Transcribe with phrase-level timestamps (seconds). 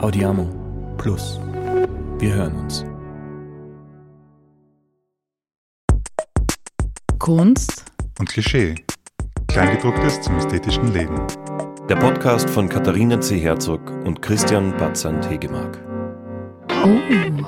[0.00, 0.46] Audiamo
[0.98, 1.40] Plus.
[2.18, 2.84] Wir hören uns.
[7.18, 7.84] Kunst
[8.18, 8.74] und Klischee.
[9.48, 11.18] Kleingedrucktes zum ästhetischen Leben.
[11.88, 13.38] Der Podcast von Katharina C.
[13.38, 15.78] Herzog und Christian Batzand Hegemark.
[16.84, 16.86] Oh.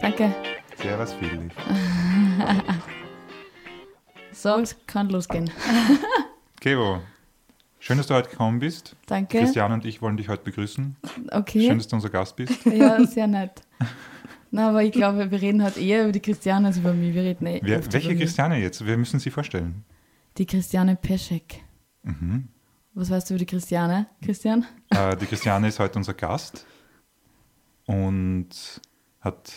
[0.00, 0.34] Danke.
[0.76, 1.50] Sehr was viel.
[4.44, 5.50] so, es kann losgehen.
[6.60, 7.00] Kevo,
[7.78, 8.94] schön, dass du heute gekommen bist.
[9.06, 9.38] Danke.
[9.38, 10.96] Christian und ich wollen dich heute begrüßen.
[11.30, 11.66] Okay.
[11.66, 12.52] Schön, dass du unser Gast bist.
[12.66, 13.62] Ja, sehr nett.
[14.50, 17.14] Na, aber ich glaube, wir reden halt eher über die Christiane als über mich.
[17.14, 18.84] Wir reden eh Wer, welche Christiane jetzt?
[18.84, 19.82] Wir müssen sie vorstellen.
[20.36, 21.62] Die Christiane Peschek.
[22.02, 22.48] Mhm.
[22.92, 24.66] Was weißt du über die Christiane, Christian?
[24.90, 26.66] Äh, die Christiane ist heute unser Gast
[27.86, 28.50] und
[29.20, 29.50] hat,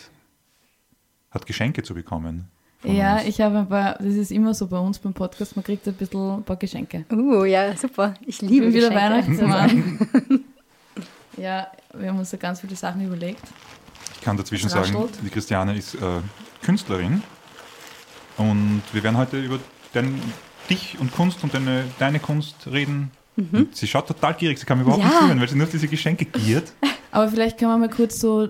[1.30, 2.48] hat Geschenke zu bekommen.
[2.84, 3.26] Ja, uns.
[3.26, 5.94] ich habe ein paar, das ist immer so bei uns beim Podcast, man kriegt ein
[5.94, 7.04] bisschen ein paar Geschenke.
[7.10, 8.14] Uh, ja, super.
[8.24, 8.94] Ich liebe Ich bin wieder.
[8.94, 9.98] Weihnachtsmann.
[11.36, 13.42] ja, wir haben uns da ganz viele Sachen überlegt.
[14.14, 15.98] Ich kann dazwischen sagen, die Christiane ist äh,
[16.62, 17.22] Künstlerin
[18.36, 19.58] und wir werden heute über
[19.92, 20.20] dein,
[20.70, 23.10] dich und Kunst und deine, deine Kunst reden.
[23.36, 25.20] Und sie schaut total gierig, sie kann mir überhaupt nicht Ja.
[25.20, 26.72] zuhören, weil sie nur auf diese Geschenke giert.
[27.12, 28.48] Aber vielleicht können wir mal kurz so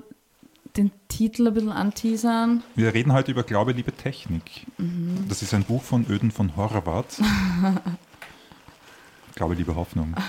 [0.78, 2.62] den Titel ein bisschen anteasern.
[2.74, 4.66] Wir reden heute über Glaube, Liebe, Technik.
[4.78, 5.26] Mhm.
[5.28, 7.20] Das ist ein Buch von Öden von Horvath.
[9.34, 10.14] Glaube, Liebe, Hoffnung.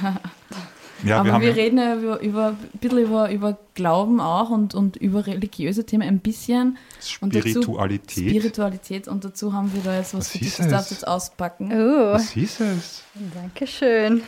[1.06, 4.76] Ja, Aber wir wir, reden ja über, über, ein bisschen über, über Glauben auch und,
[4.76, 6.78] und über religiöse Themen ein bisschen.
[7.22, 8.30] Und dazu- Spiritualität.
[8.30, 9.08] Spiritualität.
[9.08, 10.58] Und dazu haben wir da jetzt was, Was für dich.
[10.58, 10.90] darfst du es?
[10.90, 11.72] jetzt auspacken.
[11.72, 13.04] Uh, Was hieß es?
[13.34, 14.24] Dankeschön.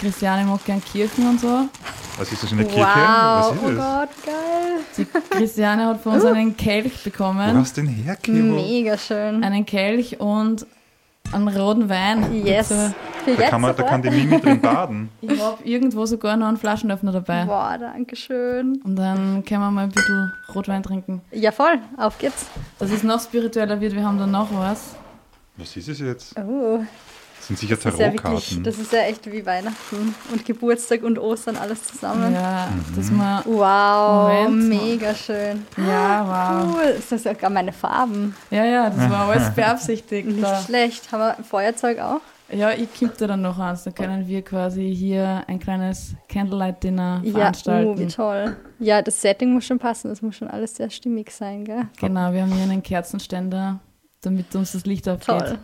[0.00, 1.68] Christiane mag gern Kirchen und so.
[2.18, 2.80] Was ist das in der Kirche?
[2.80, 3.74] Wow, Was oh?
[3.74, 4.80] Gott, geil.
[4.96, 5.04] Die
[5.36, 7.58] Christiane hat von uns einen Kelch Wo bekommen.
[7.58, 8.54] hast du den her, Kevo?
[8.54, 9.44] Mega schön.
[9.44, 10.66] Einen Kelch und
[11.32, 12.44] einen roten Wein.
[12.44, 12.68] Yes.
[12.68, 15.10] Für Da kann, man, da kann die Mimi drin baden.
[15.20, 17.44] Ich habe irgendwo sogar noch einen Flaschenöffner dabei.
[17.44, 18.80] Boah, danke schön.
[18.84, 21.20] Und dann können wir mal ein bisschen Rotwein trinken.
[21.32, 21.80] Ja, voll.
[21.98, 22.46] Auf geht's.
[22.78, 24.94] Dass es noch spiritueller wird, wir haben dann noch was.
[25.56, 26.34] Was ist es jetzt?
[26.38, 26.80] Oh,
[27.46, 28.62] sind sicher das ist ja Tarotkarten.
[28.64, 32.32] das ist ja echt wie Weihnachten und Geburtstag und Ostern alles zusammen.
[32.34, 32.96] Ja, Mhm.
[32.96, 33.42] dass wir.
[33.44, 34.68] Wow, Moment.
[34.68, 35.64] mega schön.
[35.76, 36.74] Ja, wow.
[36.74, 38.34] Cool, ist das sogar meine Farben.
[38.50, 40.26] Ja, ja, das war alles beabsichtigt.
[40.28, 40.60] Nicht Da.
[40.62, 41.10] schlecht.
[41.12, 42.20] Haben wir Feuerzeug auch?
[42.48, 43.82] Ja, ich kipp dir dann noch eins.
[43.82, 47.90] Da können wir quasi hier ein kleines Candlelight-Dinner Ja, veranstalten.
[47.90, 48.56] oh, wie toll.
[48.78, 50.08] Ja, das Setting muss schon passen.
[50.10, 51.88] Das muss schon alles sehr stimmig sein, gell?
[52.00, 53.80] Genau, wir haben hier einen Kerzenständer,
[54.20, 55.26] damit uns das Licht aufgeht.
[55.26, 55.58] Toll.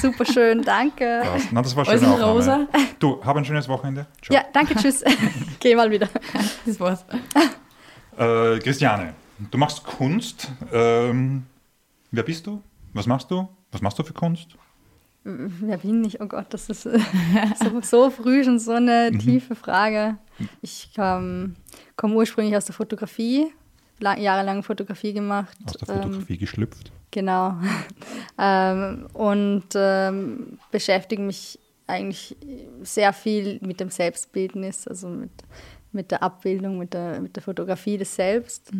[0.00, 1.20] Super schön, danke.
[1.24, 1.42] Krass.
[1.50, 2.66] Na, das war Alles schön in rosa.
[2.98, 4.06] Du, hab ein schönes Wochenende.
[4.22, 4.34] Ciao.
[4.36, 5.02] Ja, danke, tschüss.
[5.60, 6.08] Geh mal wieder.
[6.64, 7.04] Das war's.
[8.16, 9.14] Äh, Christiane,
[9.50, 10.50] du machst Kunst.
[10.72, 11.44] Ähm,
[12.10, 12.62] wer bist du?
[12.92, 13.48] Was machst du?
[13.72, 14.56] Was machst du für Kunst?
[15.24, 16.20] Wer bin ich?
[16.20, 19.18] Oh Gott, das ist so, so früh schon so eine Mhm.
[19.18, 20.18] tiefe Frage.
[20.60, 21.56] Ich ähm,
[21.96, 23.46] komme ursprünglich aus der Fotografie,
[23.98, 25.56] lang, jahrelang Fotografie gemacht.
[25.64, 26.92] Aus der ähm, Fotografie geschlüpft.
[27.14, 27.54] Genau.
[28.38, 32.36] ähm, und ähm, beschäftige mich eigentlich
[32.82, 35.30] sehr viel mit dem Selbstbildnis, also mit,
[35.92, 38.72] mit der Abbildung, mit der, mit der Fotografie des Selbst.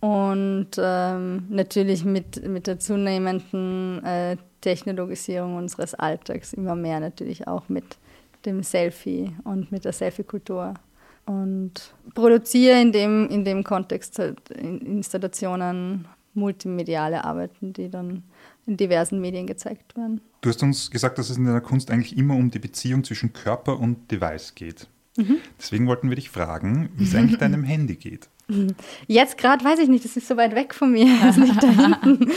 [0.00, 7.68] Und ähm, natürlich mit, mit der zunehmenden äh, Technologisierung unseres Alltags immer mehr natürlich auch
[7.68, 7.96] mit
[8.44, 10.74] dem Selfie und mit der Selfie-Kultur.
[11.24, 18.22] Und produziere in dem, in dem Kontext halt In- Installationen, multimediale Arbeiten, die dann
[18.66, 20.20] in diversen Medien gezeigt werden.
[20.40, 23.32] Du hast uns gesagt, dass es in deiner Kunst eigentlich immer um die Beziehung zwischen
[23.32, 24.88] Körper und Device geht.
[25.16, 25.38] Mhm.
[25.58, 28.28] Deswegen wollten wir dich fragen, wie es eigentlich deinem Handy geht.
[29.06, 31.62] Jetzt gerade weiß ich nicht, das ist so weit weg von mir, das ist nicht
[31.62, 32.30] da hinten.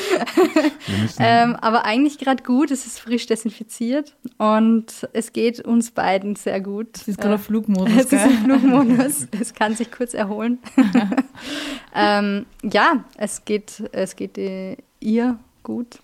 [1.20, 6.62] Ähm, aber eigentlich gerade gut, es ist frisch desinfiziert und es geht uns beiden sehr
[6.62, 6.88] gut.
[6.94, 8.30] Das ist gerade Äh, auf Flugmodus, Es ist gell?
[8.32, 10.60] im Flugmodus, es kann sich kurz erholen.
[11.96, 16.00] ähm, ja, es geht, es geht äh, ihr gut.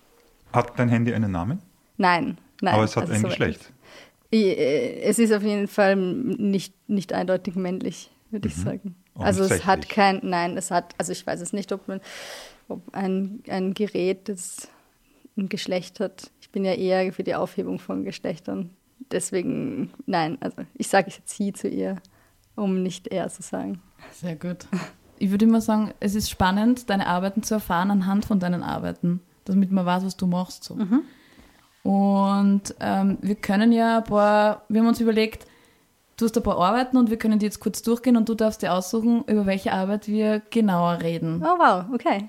[0.52, 1.60] hat dein Handy einen Namen?
[1.96, 2.74] Nein, nein.
[2.74, 3.72] Aber es hat also ein soweit Geschlecht.
[4.32, 8.96] Äh, Es ist auf jeden Fall nicht, nicht eindeutig männlich, würde ich sagen.
[9.14, 12.00] Also es hat kein, nein, es hat, also ich weiß es nicht, ob, man,
[12.68, 14.68] ob ein, ein Gerät, das
[15.36, 16.30] ein Geschlecht hat.
[16.40, 18.70] Ich bin ja eher für die Aufhebung von Geschlechtern.
[19.10, 21.96] Deswegen, nein, also ich sage jetzt sie zu ihr,
[22.54, 23.82] um nicht er zu sagen.
[24.12, 24.66] Sehr gut.
[25.18, 29.20] Ich würde immer sagen, es ist spannend, deine Arbeiten zu erfahren anhand von deinen Arbeiten,
[29.44, 30.64] damit man weiß, was du machst.
[30.64, 30.76] So.
[31.82, 35.46] Und ähm, wir können ja ein paar, wir haben uns überlegt,
[36.16, 38.62] du hast ein paar Arbeiten und wir können die jetzt kurz durchgehen und du darfst
[38.62, 41.42] dir aussuchen, über welche Arbeit wir genauer reden.
[41.44, 42.28] Oh wow, okay.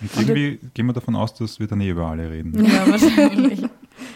[0.00, 2.64] Und irgendwie gehen wir davon aus, dass wir dann eh über alle reden.
[2.64, 3.62] Ja, wahrscheinlich.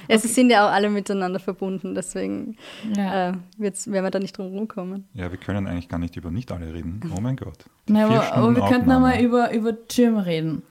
[0.08, 2.56] Ja, Sie sind ja auch alle miteinander verbunden, deswegen
[2.96, 3.30] Ja.
[3.30, 5.06] äh, wird's, werden wir da nicht drum rumkommen.
[5.14, 7.00] Ja, wir können eigentlich gar nicht über nicht alle reden.
[7.16, 7.64] Oh mein Gott.
[7.88, 10.62] Nein, Vier aber, aber wir könnten einmal über, über Jim reden.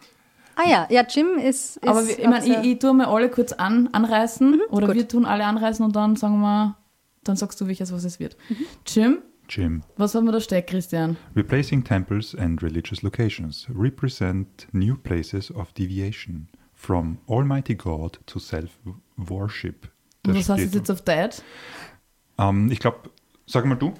[0.56, 1.78] Ah ja, ja, Jim ist.
[1.78, 4.62] ist aber wir, ich, auch mein, sehr- ich, ich tue mal alle kurz an, anreißen
[4.70, 4.96] oder gut.
[4.96, 6.78] wir tun alle anreißen und dann sagen wir,
[7.24, 8.38] dann sagst du welches, was es wird.
[8.86, 9.20] Jim,
[9.50, 9.84] Jim.
[9.98, 11.18] was haben wir da stehen, Christian?
[11.36, 19.88] Replacing temples and religious locations represent new places of deviation from Almighty God to self-worship.
[20.24, 21.44] Was heißt das jetzt auf Dad?
[22.38, 23.10] Ähm, ich glaube,
[23.46, 23.94] sag mal du.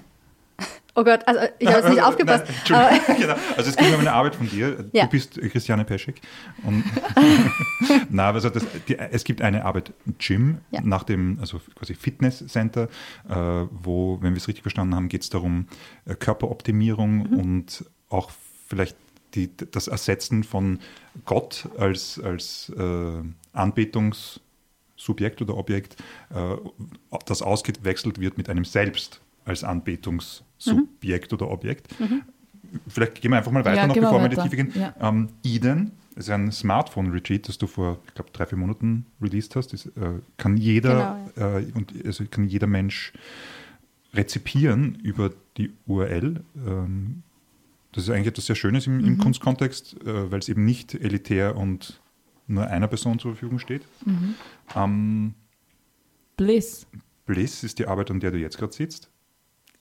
[0.94, 2.44] Oh Gott, also ich habe jetzt nicht aufgepasst.
[2.68, 3.34] Nein, genau.
[3.56, 4.84] Also es ging um eine Arbeit von dir.
[4.92, 5.04] Ja.
[5.04, 6.20] Du bist Christiane Peschek.
[6.64, 6.84] Und
[8.10, 10.82] Na, also das, die, es gibt eine Arbeit Gym Ja.
[10.82, 12.88] nach dem also quasi Fitness Center,
[13.26, 13.34] äh,
[13.70, 15.66] wo, wenn wir es richtig verstanden haben, geht es darum
[16.04, 17.38] äh, Körperoptimierung Mhm.
[17.38, 18.30] und auch
[18.68, 18.96] vielleicht
[19.34, 20.78] die, das Ersetzen von
[21.24, 23.22] Gott als, als äh,
[23.54, 25.96] Anbetungssubjekt oder Objekt,
[26.34, 26.56] äh,
[27.24, 31.88] das ausgewechselt wird mit einem Selbst als Anbetungssubjekt oder Objekt.
[32.88, 34.36] Vielleicht gehen wir einfach mal weiter, Ja, noch bevor wir in die.
[34.36, 34.72] Tiefe gehen.
[34.74, 34.94] Ja.
[35.00, 39.72] Ähm, Eden ist ein Smartphone-Retreat, das du vor, ich glaube, drei, vier Monaten released hast.
[39.72, 39.90] Das äh,
[40.36, 43.12] kann jeder äh, und also kann jeder Mensch
[44.14, 46.42] rezipieren über die URL.
[46.66, 47.22] Ähm,
[47.92, 49.04] das ist eigentlich etwas sehr Schönes im, Mhm.
[49.06, 52.00] im Kunstkontext, äh, weil es eben nicht elitär und
[52.46, 53.82] nur einer Person zur Verfügung steht.
[54.04, 54.34] Mhm.
[54.74, 55.34] Ähm,
[56.36, 56.86] Bliss.
[57.26, 59.08] Bliss ist die Arbeit, an der du jetzt gerade sitzt.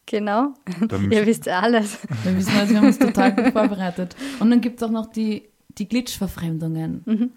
[0.06, 0.54] Genau,
[1.10, 2.00] ihr wisst alles.
[2.24, 4.16] Wir wissen also, wir haben uns total gut vorbereitet.
[4.40, 7.32] Und dann gibt es auch noch die, die Glitch-Verfremdungen.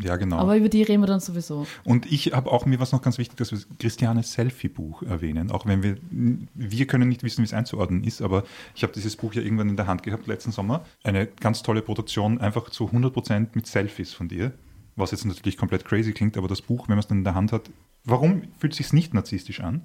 [0.00, 0.36] ja, genau.
[0.36, 1.66] Aber über die reden wir dann sowieso.
[1.84, 5.50] Und ich habe auch mir was noch ganz wichtig, dass wir Christianes Selfie-Buch erwähnen.
[5.50, 8.44] Auch wenn wir, wir können nicht wissen, wie es einzuordnen ist, aber
[8.74, 10.84] ich habe dieses Buch ja irgendwann in der Hand gehabt letzten Sommer.
[11.04, 14.52] Eine ganz tolle Produktion, einfach zu 100% mit Selfies von dir.
[14.96, 17.34] Was jetzt natürlich komplett crazy klingt, aber das Buch, wenn man es dann in der
[17.34, 17.70] Hand hat,
[18.04, 19.82] warum fühlt es sich nicht narzisstisch an?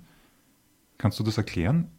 [1.01, 1.89] Kannst du das erklären?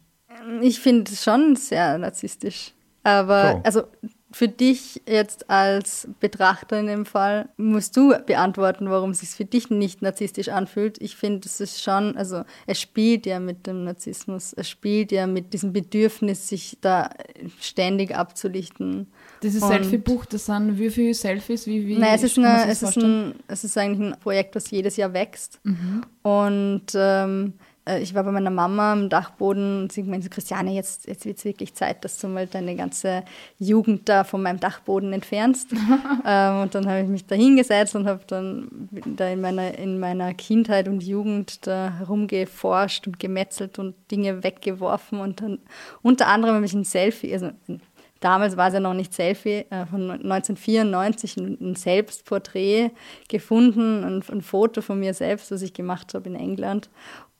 [0.61, 2.71] Ich finde es schon sehr narzisstisch.
[3.03, 3.61] Aber So.
[3.63, 3.83] also
[4.31, 9.45] für dich jetzt als Betrachter in dem Fall musst du beantworten, warum es sich für
[9.45, 10.99] dich nicht narzisstisch anfühlt.
[11.01, 15.27] Ich finde, es ist schon, also es spielt ja mit dem Narzissmus, es spielt ja
[15.27, 17.09] mit diesem Bedürfnis, sich da
[17.59, 19.07] ständig abzulichten.
[19.43, 22.97] Dieses Selfie-Buch, das sind wie viele Selfies, wie, wie Nein, es ist, eine, es, ist
[22.97, 25.59] ein, es ist eigentlich ein Projekt, das jedes Jahr wächst.
[25.63, 26.05] Mhm.
[26.23, 31.05] Und ähm, äh, ich war bei meiner Mama am Dachboden und sie meinte, Christiane, jetzt,
[31.07, 33.23] jetzt wird es wirklich Zeit, dass du mal deine ganze
[33.59, 35.73] Jugend da von meinem Dachboden entfernst.
[36.25, 39.99] ähm, und dann habe ich mich da hingesetzt und habe dann da in meiner, in
[39.99, 45.19] meiner Kindheit und Jugend da herumgeforscht und gemetzelt und Dinge weggeworfen.
[45.19, 45.59] Und dann
[46.01, 47.51] unter anderem habe ich ein Selfie, also
[48.23, 52.91] Damals war es ja noch nicht Selfie, äh, von 1994 ein, ein Selbstporträt
[53.27, 56.89] gefunden, ein, ein Foto von mir selbst, das ich gemacht habe in England.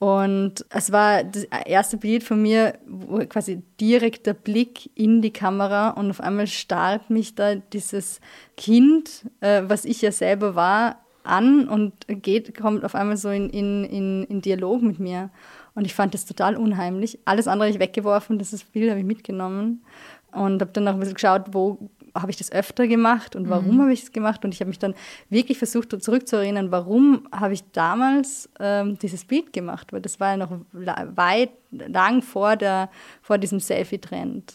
[0.04, 5.32] Und es war das erste Bild von mir, wo quasi direkt der Blick in die
[5.32, 8.20] Kamera und auf einmal starrt mich da dieses
[8.58, 13.50] Kind, äh, was ich ja selber war, an und geht, kommt auf einmal so in,
[13.50, 15.30] in, in, in Dialog mit mir.
[15.74, 17.20] Und ich fand das total unheimlich.
[17.24, 19.86] Alles andere habe ich weggeworfen, dieses Bild habe ich mitgenommen
[20.34, 21.78] und habe dann noch ein bisschen geschaut, wo
[22.16, 24.46] habe ich das öfter gemacht und warum habe ich es gemacht.
[24.46, 24.94] Und ich habe mich dann
[25.30, 30.38] wirklich versucht, zurückzuerinnern, warum habe ich damals ähm, dieses Bild gemacht, weil das war ja
[30.38, 32.90] noch weit, lang vor, der,
[33.22, 34.54] vor diesem Selfie-Trend.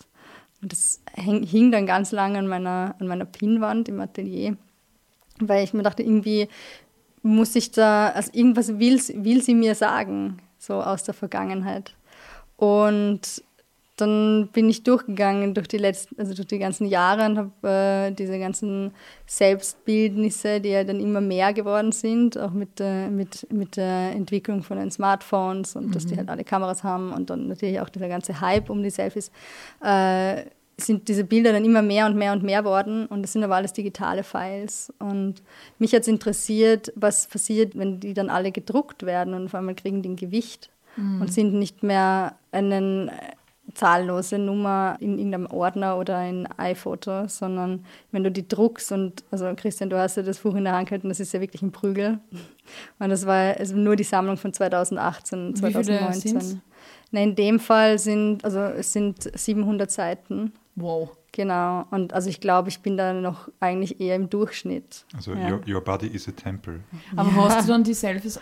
[0.62, 4.56] Und das häng, hing dann ganz lange an meiner, an meiner Pinnwand im Atelier,
[5.40, 6.49] weil ich mir dachte, irgendwie
[7.23, 11.94] muss ich da, also irgendwas will, will sie mir sagen, so aus der Vergangenheit.
[12.56, 13.42] Und
[14.00, 18.12] dann bin ich durchgegangen durch die letzten, also durch die ganzen Jahre und habe äh,
[18.12, 18.93] diese ganzen
[19.26, 24.62] Selbstbildnisse, die ja dann immer mehr geworden sind, auch mit, äh, mit, mit der Entwicklung
[24.62, 28.09] von den Smartphones und dass die halt alle Kameras haben und dann natürlich auch dieser
[28.09, 29.33] ganze Hype um die Selfies,
[29.83, 30.43] äh,
[30.81, 33.57] sind diese Bilder dann immer mehr und mehr und mehr worden und das sind aber
[33.57, 34.93] alles digitale Files.
[35.00, 35.43] Und
[35.81, 39.75] mich hat es interessiert, was passiert, wenn die dann alle gedruckt werden und auf einmal
[39.75, 40.71] kriegen die ein Gewicht
[41.21, 43.11] und sind nicht mehr einen
[43.78, 49.52] zahllose Nummer in irgendeinem Ordner oder in iPhoto, sondern wenn du die druckst und, also
[49.56, 51.70] Christian, du hast ja das Buch in der Hand gehalten, das ist ja wirklich ein
[51.70, 52.18] Prügel.
[52.99, 56.40] Und das war also nur die Sammlung von 2018, Wie viele 2019.
[56.40, 56.56] sind's?
[57.11, 60.52] Na, in dem Fall sind, also es sind 700 Seiten.
[60.75, 61.11] Wow.
[61.32, 61.85] Genau.
[61.90, 65.04] Und also ich glaube, ich bin da noch eigentlich eher im Durchschnitt.
[65.14, 65.50] Also Ja.
[65.50, 66.80] your, your body is a temple.
[67.16, 68.40] Aber hast du dann die Selfies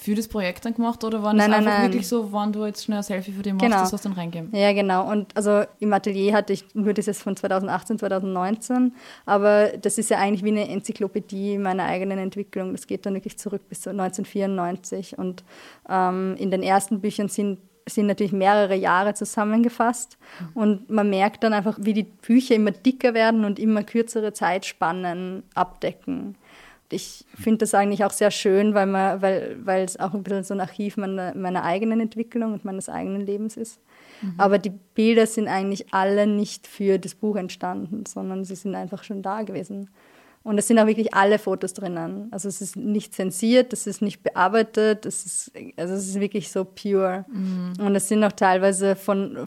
[0.00, 1.90] für das Projekt dann gemacht oder waren nein, nein, einfach nein.
[1.90, 3.80] wirklich so, wenn du jetzt schnell ein Selfie für dich machst, Genau.
[3.80, 4.50] das hast du dann reingeben?
[4.54, 5.10] Ja, genau.
[5.10, 8.94] Und also im Atelier hatte ich nur dieses von 2018, 2019,
[9.26, 12.72] aber das ist ja eigentlich wie eine Enzyklopädie meiner eigenen Entwicklung.
[12.72, 15.42] Das geht dann wirklich zurück bis zu 1994 und
[15.88, 17.58] ähm, in den ersten Büchern sind
[17.90, 20.18] sind natürlich mehrere Jahre zusammengefasst
[20.52, 25.42] und man merkt dann einfach, wie die Bücher immer dicker werden und immer kürzere Zeitspannen
[25.54, 26.36] abdecken.
[26.90, 30.44] Ich finde das eigentlich auch sehr schön, weil, man, weil, weil es auch ein bisschen
[30.44, 33.80] so ein Archiv meiner, meiner eigenen Entwicklung und meines eigenen Lebens ist.
[34.36, 39.04] Aber die Bilder sind eigentlich alle nicht für das Buch entstanden, sondern sie sind einfach
[39.04, 39.90] schon da gewesen.
[40.42, 42.28] Und es sind auch wirklich alle Fotos drinnen.
[42.30, 46.50] Also es ist nicht zensiert, es ist nicht bearbeitet, es ist, also es ist wirklich
[46.50, 47.26] so pure.
[47.84, 49.46] Und es sind auch teilweise von,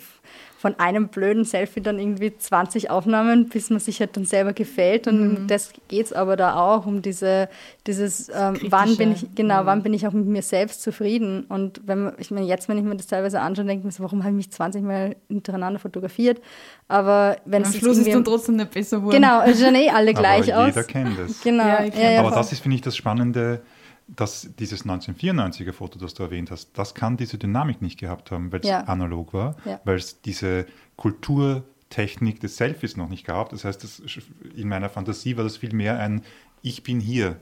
[0.62, 5.08] von einem blöden Selfie dann irgendwie 20 Aufnahmen, bis man sich halt dann selber gefällt.
[5.08, 7.50] Und um das geht es aber da auch, um diese,
[7.88, 11.46] dieses, ähm, wann bin ich, genau, wann bin ich auch mit mir selbst zufrieden.
[11.50, 13.92] Und wenn man, ich meine, jetzt, wenn ich mir das teilweise anschaue, denke ich mir
[13.92, 16.40] so, warum habe ich mich 20 Mal hintereinander fotografiert?
[16.88, 19.16] Aber wenn Am es Schluss ist dann trotzdem nicht besser geworden.
[19.16, 20.68] Genau, es schauen eh alle gleich Aber aus.
[20.76, 21.42] jeder kennt es.
[21.42, 21.64] Genau.
[21.64, 23.62] Ja, Ja, ich ja, kenn- Aber das ist, finde ich, das Spannende,
[24.16, 28.52] dass dieses 1994er Foto, das du erwähnt hast, das kann diese Dynamik nicht gehabt haben,
[28.52, 28.82] weil es Ja.
[28.82, 29.80] analog war, Ja.
[29.86, 30.66] weil es diese
[30.98, 33.50] Kulturtechnik des Selfies noch nicht gab.
[33.50, 34.02] Das heißt, das,
[34.56, 36.22] in meiner Fantasie war das viel mehr ein
[36.64, 37.38] Ich bin hier.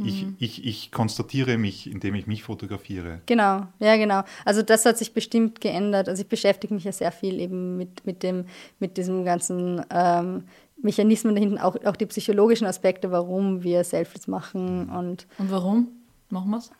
[0.00, 0.36] Ich, Mhm.
[0.38, 3.20] ich, ich konstatiere mich, indem ich mich fotografiere.
[3.26, 4.22] Genau, ja, genau.
[4.44, 6.08] Also das hat sich bestimmt geändert.
[6.08, 8.44] Also ich beschäftige mich ja sehr viel eben mit, mit, dem,
[8.78, 10.44] mit diesem ganzen ähm,
[10.80, 15.88] Mechanismen dahinten, auch, auch die psychologischen Aspekte, warum wir Selfies machen und Und warum
[16.30, 16.70] machen wir es?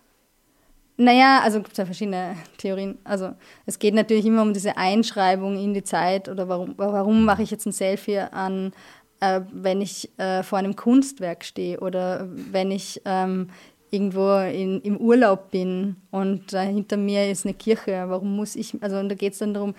[1.00, 2.99] Naja, also gibt es ja verschiedene Theorien.
[3.05, 3.31] Also
[3.67, 7.52] es geht natürlich immer um diese Einschreibung in die Zeit oder warum, warum mache ich
[7.52, 8.73] jetzt ein Selfie an,
[9.21, 13.49] äh, wenn ich äh, vor einem Kunstwerk stehe oder wenn ich ähm,
[13.90, 18.05] irgendwo in, im Urlaub bin und äh, hinter mir ist eine Kirche.
[18.09, 19.75] Warum muss ich, also und da geht es dann darum,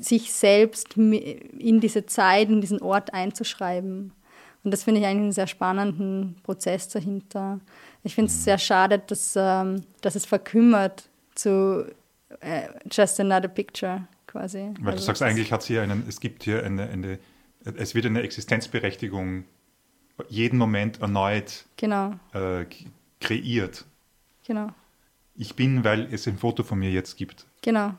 [0.00, 4.12] sich selbst in diese Zeit, in diesen Ort einzuschreiben.
[4.64, 7.60] Und das finde ich eigentlich einen sehr spannenden Prozess dahinter.
[8.04, 11.86] Ich finde es sehr schade, dass, ähm, dass es verkümmert zu
[12.40, 14.58] äh, Just Another Picture quasi.
[14.58, 17.18] Weil du Also sagst, das- eigentlich hat hier einen, es gibt hier eine, eine,
[17.76, 19.44] es wird eine Existenzberechtigung
[20.28, 22.64] jeden Moment erneut Genau, äh,
[23.20, 23.84] kreiert.
[24.46, 24.68] genau,
[25.36, 27.46] Ich bin, weil es ein Foto von mir jetzt gibt.
[27.62, 27.94] genau.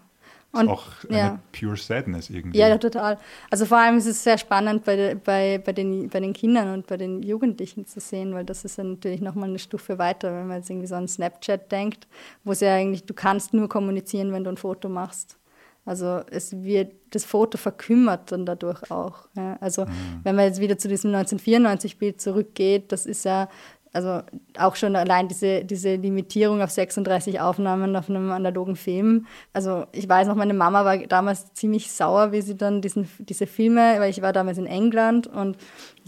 [0.53, 1.39] Und auch eine ja.
[1.51, 2.59] pure Sadness irgendwie.
[2.59, 3.17] Ja, total.
[3.49, 6.85] Also vor allem ist es sehr spannend bei, bei, bei, den, bei den Kindern und
[6.85, 10.47] bei den Jugendlichen zu sehen, weil das ist ja natürlich nochmal eine Stufe weiter, wenn
[10.47, 12.07] man jetzt irgendwie so an Snapchat denkt,
[12.43, 15.37] wo es ja eigentlich, du kannst nur kommunizieren, wenn du ein Foto machst.
[15.85, 19.27] Also es wird, das Foto verkümmert dann dadurch auch.
[19.35, 19.57] Ja.
[19.59, 19.85] Also
[20.21, 23.49] wenn man jetzt wieder zu diesem 1994-Bild zurückgeht, das ist ja,
[23.93, 24.21] also
[24.57, 29.27] auch schon allein diese, diese Limitierung auf 36 Aufnahmen auf einem analogen Film.
[29.53, 33.45] Also ich weiß noch, meine Mama war damals ziemlich sauer, wie sie dann diesen, diese
[33.45, 35.57] Filme, weil ich war damals in England und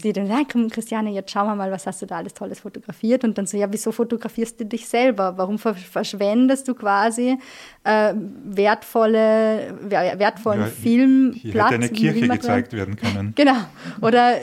[0.02, 2.58] sie dann, ja komm Christiane, jetzt schauen wir mal, was hast du da alles Tolles
[2.60, 3.22] fotografiert?
[3.22, 5.34] Und dann so, ja, wieso fotografierst du dich selber?
[5.38, 7.38] Warum ver verschwendest du quasi
[7.84, 8.14] äh,
[8.44, 11.40] wertvolle, wer- wertvollen Ja, Filmplatz?
[11.42, 13.32] Hier hätte eine Kirche gezeigt werden können.
[13.36, 13.56] Genau.
[14.02, 14.34] Oder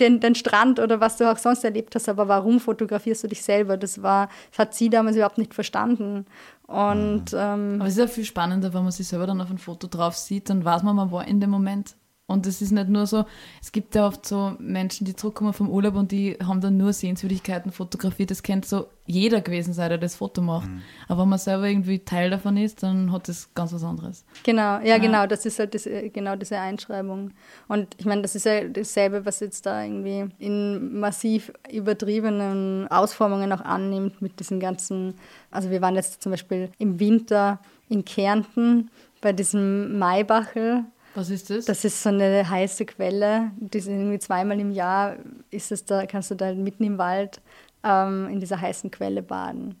[0.00, 3.42] den, den Strand oder was du auch sonst erlebt hast, aber warum fotografierst du dich
[3.42, 3.76] selber?
[3.76, 6.26] Das war, das hat sie damals überhaupt nicht verstanden.
[6.66, 9.58] Und ähm, Aber es ist ja viel spannender, wenn man sich selber dann auf ein
[9.58, 11.94] Foto drauf sieht, dann weiß man, man war in dem Moment.
[12.28, 13.24] Und es ist nicht nur so,
[13.62, 16.92] es gibt ja oft so Menschen, die zurückkommen vom Urlaub und die haben dann nur
[16.92, 18.32] Sehenswürdigkeiten fotografiert.
[18.32, 20.68] Das könnte so jeder gewesen sein, der das Foto macht.
[21.06, 24.24] Aber wenn man selber irgendwie Teil davon ist, dann hat das ganz was anderes.
[24.42, 27.30] genau, ja, genau, das ist halt das, genau diese Einschreibung.
[27.68, 33.52] Und ich meine, das ist ja dasselbe, was jetzt da irgendwie in massiv übertriebenen Ausformungen
[33.52, 35.14] auch annimmt mit diesen ganzen,
[35.52, 38.90] also wir waren jetzt zum Beispiel im Winter in Kärnten
[39.20, 40.84] bei diesem Maibachel,
[41.16, 41.64] Was ist das?
[41.64, 43.50] Das ist so eine heiße Quelle.
[43.56, 45.16] Die sind irgendwie zweimal im Jahr
[45.50, 47.40] ist es da, kannst du da mitten im Wald
[47.82, 49.76] ähm, in dieser heißen Quelle baden.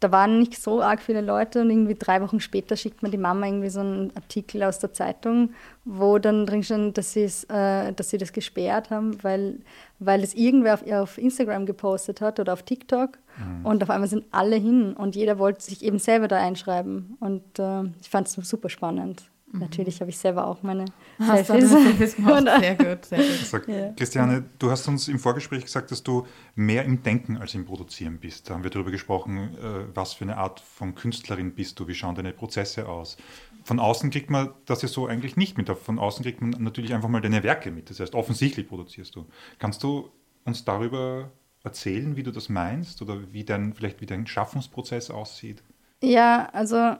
[0.00, 3.18] Da waren nicht so arg viele Leute und irgendwie drei Wochen später schickt mir die
[3.18, 5.50] Mama irgendwie so einen Artikel aus der Zeitung,
[5.84, 9.58] wo dann drin stand, dass, äh, dass sie das gesperrt haben, weil,
[9.98, 13.18] weil es irgendwer auf, auf Instagram gepostet hat oder auf TikTok
[13.62, 17.58] und auf einmal sind alle hin und jeder wollte sich eben selber da einschreiben und
[17.58, 19.30] äh, ich fand es super spannend.
[19.52, 20.84] Natürlich habe ich selber auch meine
[21.18, 21.70] Hast du Selfies.
[21.72, 22.44] das Selfies gemacht?
[22.60, 23.46] Sehr gut, sehr gut.
[23.46, 23.92] Sag, Ja.
[23.92, 28.18] Christiane, du hast uns im Vorgespräch gesagt, dass du mehr im Denken als im Produzieren
[28.18, 28.48] bist.
[28.48, 31.94] Da haben wir darüber gesprochen, äh, was für eine Art von Künstlerin bist du, wie
[31.94, 33.16] schauen deine Prozesse aus.
[33.64, 35.68] Von außen kriegt man das ja so eigentlich nicht mit.
[35.68, 37.90] Von außen kriegt man natürlich einfach mal deine Werke mit.
[37.90, 39.26] Das heißt, offensichtlich produzierst du.
[39.58, 40.10] Kannst du
[40.44, 41.30] uns darüber
[41.64, 45.62] erzählen, wie du das meinst oder wie dein, vielleicht wie dein Schaffungsprozess aussieht?
[46.02, 46.96] Ja, also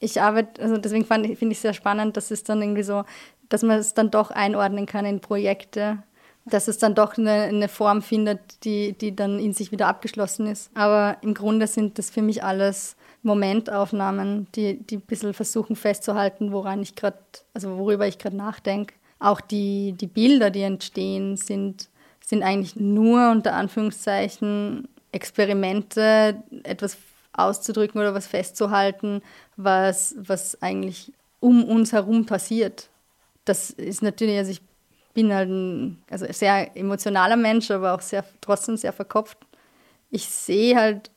[0.00, 3.04] ich arbeite, also deswegen finde ich es sehr spannend, dass es dann irgendwie so,
[3.48, 6.02] dass man es dann doch einordnen kann in Projekte,
[6.46, 10.46] dass es dann doch eine, eine Form findet, die, die dann in sich wieder abgeschlossen
[10.46, 10.70] ist.
[10.74, 16.50] Aber im Grunde sind das für mich alles Momentaufnahmen, die, die ein bisschen versuchen festzuhalten,
[16.52, 17.18] woran ich gerade,
[17.52, 18.94] also worüber ich gerade nachdenke.
[19.18, 21.90] Auch die, die Bilder, die entstehen, sind,
[22.24, 26.96] sind eigentlich nur unter Anführungszeichen Experimente, etwas
[27.32, 29.22] auszudrücken oder was festzuhalten,
[29.56, 32.88] was, was eigentlich um uns herum passiert.
[33.44, 34.62] Das ist natürlich, also ich
[35.14, 39.38] bin halt ein also sehr emotionaler Mensch, aber auch sehr, trotzdem sehr verkopft.
[40.10, 41.10] Ich sehe halt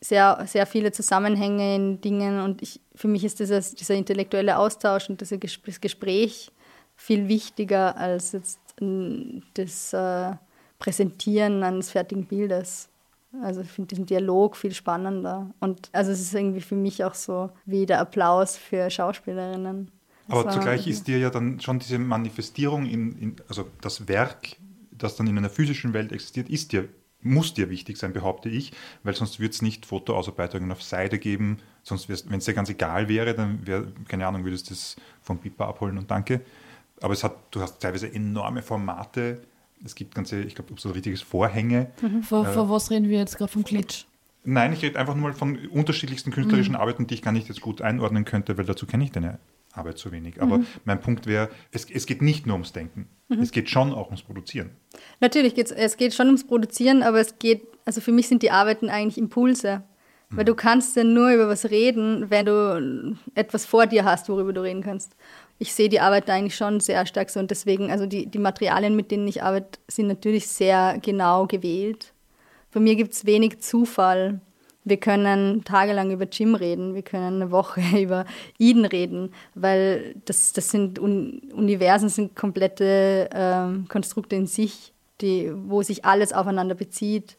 [0.00, 5.08] sehr, sehr viele Zusammenhänge in Dingen und ich, für mich ist dieses, dieser intellektuelle Austausch
[5.08, 5.32] und das
[5.80, 6.50] Gespräch
[6.96, 8.60] viel wichtiger als jetzt
[9.54, 10.32] das äh,
[10.78, 12.88] Präsentieren eines fertigen Bildes.
[13.42, 15.50] Also ich finde diesen Dialog viel spannender.
[15.60, 19.90] Und also es ist irgendwie für mich auch so wie der Applaus für Schauspielerinnen.
[20.28, 24.56] Aber zugleich ist dir ja dann schon diese Manifestierung in, in, also das Werk,
[24.90, 26.88] das dann in einer physischen Welt existiert, ist dir,
[27.20, 28.72] muss dir wichtig sein, behaupte ich,
[29.02, 33.08] weil sonst würde es nicht Fotoausarbeitungen auf Seite geben, sonst wenn es dir ganz egal
[33.08, 36.40] wäre, dann wäre, keine Ahnung, würdest du das vom Pipa abholen und danke.
[37.02, 39.42] Aber es hat, du hast teilweise enorme Formate,
[39.84, 41.90] es gibt ganze, ich glaube, so ein richtiges Vorhänge.
[42.00, 42.22] Mhm.
[42.22, 44.06] Vor, äh, was reden wir jetzt gerade vom Glitch?
[44.44, 46.80] Nein, ich rede einfach nur von unterschiedlichsten künstlerischen mhm.
[46.80, 49.38] Arbeiten, die ich gar nicht jetzt gut einordnen könnte, weil dazu kenne ich deine
[49.72, 50.40] Arbeit zu wenig.
[50.40, 50.66] Aber mhm.
[50.84, 53.08] mein Punkt wäre, es, es, geht nicht nur ums Denken.
[53.28, 53.40] Mhm.
[53.40, 54.70] Es geht schon auch ums Produzieren.
[55.20, 58.50] Natürlich geht es geht schon ums Produzieren, aber es geht, also für mich sind die
[58.50, 59.82] Arbeiten eigentlich Impulse.
[60.30, 60.46] Weil mhm.
[60.46, 64.62] du kannst ja nur über was reden, wenn du etwas vor dir hast, worüber du
[64.62, 65.16] reden kannst.
[65.58, 68.96] Ich sehe die Arbeit eigentlich schon sehr stark so und deswegen, also die, die Materialien,
[68.96, 72.12] mit denen ich arbeite, sind natürlich sehr genau gewählt.
[72.72, 74.40] Bei mir gibt es wenig Zufall.
[74.82, 78.26] Wir können tagelang über Jim reden, wir können eine Woche über
[78.58, 85.52] Eden reden, weil das, das sind Un Universen, sind komplette ähm, Konstrukte in sich, die,
[85.54, 87.38] wo sich alles aufeinander bezieht.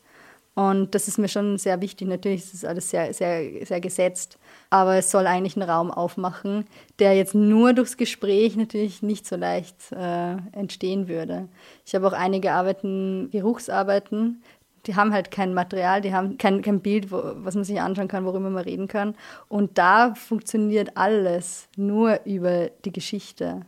[0.55, 2.07] Und das ist mir schon sehr wichtig.
[2.07, 4.39] Natürlich ist das alles sehr, sehr, sehr gesetzt,
[4.69, 6.65] aber es soll eigentlich einen Raum aufmachen,
[6.97, 11.49] der jetzt nur durchs Gespräch natürlich nicht so leicht äh, entstehen würde.
[11.85, 14.41] Ich habe auch einige Arbeiten, Geruchsarbeiten,
[14.87, 18.07] die haben halt kein Material, die haben kein, kein Bild, wo, was man sich anschauen
[18.07, 19.15] kann, worüber man reden kann.
[19.49, 23.65] Und da funktioniert alles nur über die Geschichte.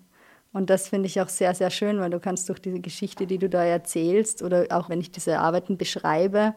[0.57, 3.37] Und das finde ich auch sehr, sehr schön, weil du kannst durch diese Geschichte, die
[3.37, 6.55] du da erzählst, oder auch wenn ich diese Arbeiten beschreibe,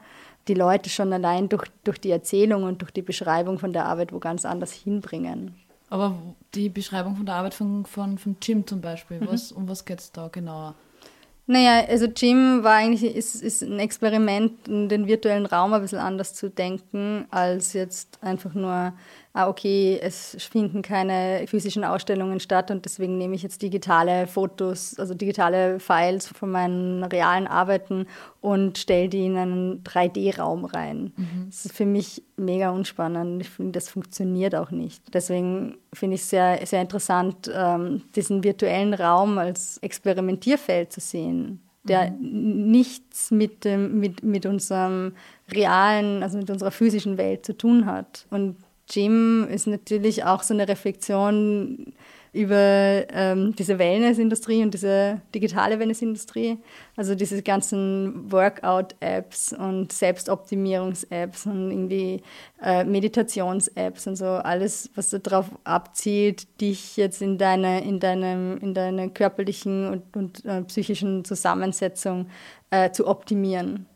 [0.49, 4.15] die Leute schon allein durch, durch die Erzählung und durch die Beschreibung von der Arbeit
[4.15, 5.55] wo ganz anders hinbringen.
[5.91, 6.15] Aber
[6.55, 9.59] die Beschreibung von der Arbeit von, von, von Jim zum Beispiel, was, mhm.
[9.59, 10.75] um was geht es da genauer?
[11.47, 16.33] Naja, also Jim war eigentlich ist, ist ein Experiment, den virtuellen Raum ein bisschen anders
[16.33, 18.95] zu denken, als jetzt einfach nur
[19.33, 24.99] ah, okay, es finden keine physischen Ausstellungen statt und deswegen nehme ich jetzt digitale Fotos,
[24.99, 28.07] also digitale Files von meinen realen Arbeiten
[28.41, 31.13] und stelle die in einen 3D-Raum rein.
[31.17, 31.47] Mhm.
[31.47, 33.41] Das ist für mich mega unspannend.
[33.41, 35.03] Ich finde, das funktioniert auch nicht.
[35.15, 41.63] Deswegen finde ich es sehr, sehr interessant, ähm, diesen virtuellen Raum als Experimentierfeld zu sehen
[41.83, 42.71] der mhm.
[42.71, 45.13] nichts mit, dem, mit, mit unserem
[45.51, 48.27] realen, also mit unserer physischen Welt zu tun hat.
[48.31, 48.57] Und
[48.93, 51.93] Gym ist natürlich auch so eine Reflexion
[52.33, 56.59] über ähm, diese Wellness-Industrie und diese digitale Wellness-Industrie.
[56.97, 62.23] Also diese ganzen Workout-Apps und Selbstoptimierungs-Apps und irgendwie
[62.63, 68.75] äh, Meditations-Apps und so alles, was darauf abzielt, dich jetzt in deine, in deinem, in
[68.75, 72.27] deiner körperlichen und, und äh, psychischen Zusammensetzung
[72.71, 73.87] äh, zu optimieren.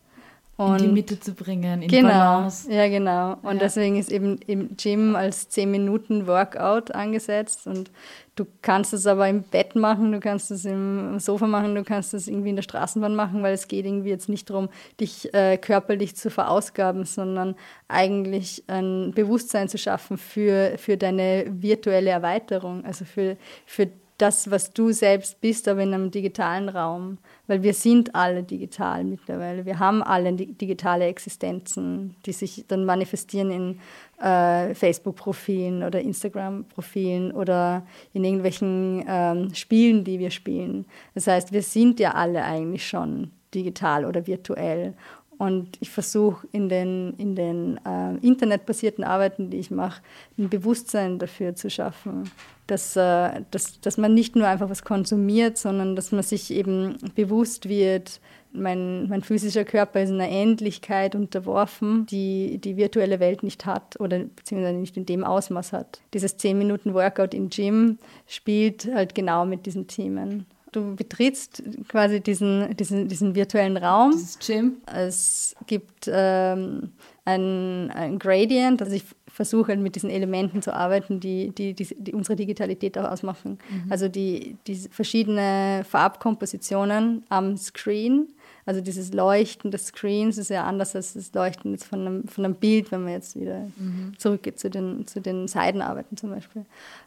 [0.57, 2.73] Und in die Mitte zu bringen, in genau, Balance.
[2.73, 3.33] Ja, genau.
[3.43, 3.62] Und ja.
[3.62, 7.90] deswegen ist eben im Gym als 10 Minuten Workout angesetzt und
[8.37, 12.14] du kannst es aber im Bett machen, du kannst es im Sofa machen, du kannst
[12.14, 14.69] es irgendwie in der Straßenbahn machen, weil es geht irgendwie jetzt nicht darum,
[15.01, 17.57] dich äh, körperlich zu verausgaben, sondern
[17.88, 23.37] eigentlich ein Bewusstsein zu schaffen für, für deine virtuelle Erweiterung, also für,
[23.67, 27.18] für das, was du selbst bist, aber in einem digitalen Raum.
[27.46, 29.66] Weil wir sind alle digital mittlerweile.
[29.66, 37.85] Wir haben alle digitale Existenzen, die sich dann manifestieren in äh, Facebook-Profilen oder Instagram-Profilen oder
[38.12, 40.87] in irgendwelchen ähm, Spielen, die wir spielen.
[41.14, 44.94] Das heißt, wir sind ja alle eigentlich schon digital oder virtuell.
[45.38, 50.03] Und ich versuche in den, in den äh, internetbasierten Arbeiten, die ich mache,
[50.38, 52.31] ein Bewusstsein dafür zu schaffen,
[52.66, 56.97] dass, äh, dass, dass man nicht nur einfach was konsumiert, sondern dass man sich eben
[57.14, 58.20] bewusst wird,
[58.55, 64.20] mein, mein physischer Körper ist einer Endlichkeit unterworfen, die die virtuelle Welt nicht hat oder
[64.20, 66.01] beziehungsweise nicht in dem Ausmaß hat.
[66.14, 70.47] Dieses 10 Minuten Workout im Gym spielt halt genau mit diesen Themen.
[70.75, 74.11] Du betrittst quasi diesen, diesen, diesen virtuellen Raum.
[74.11, 74.79] Dieses Gym.
[74.87, 76.91] Es gibt ähm,
[77.25, 81.87] ein, ein Gradient, also ich versuche halt mit diesen Elementen zu arbeiten, die, die, die,
[81.97, 83.59] die unsere Digitalität auch ausmachen.
[83.71, 83.93] Mhm.
[83.93, 88.35] Also die, die verschiedene Farbkompositionen am Screen
[88.66, 92.44] also dieses Leuchten des Screens ist ja anders als das Leuchten jetzt von einem, von
[92.44, 94.14] einem Bild, wenn man jetzt wieder mhm.
[94.16, 96.64] zurückgeht zu den, zu den Seidenarbeiten zum Beispiel.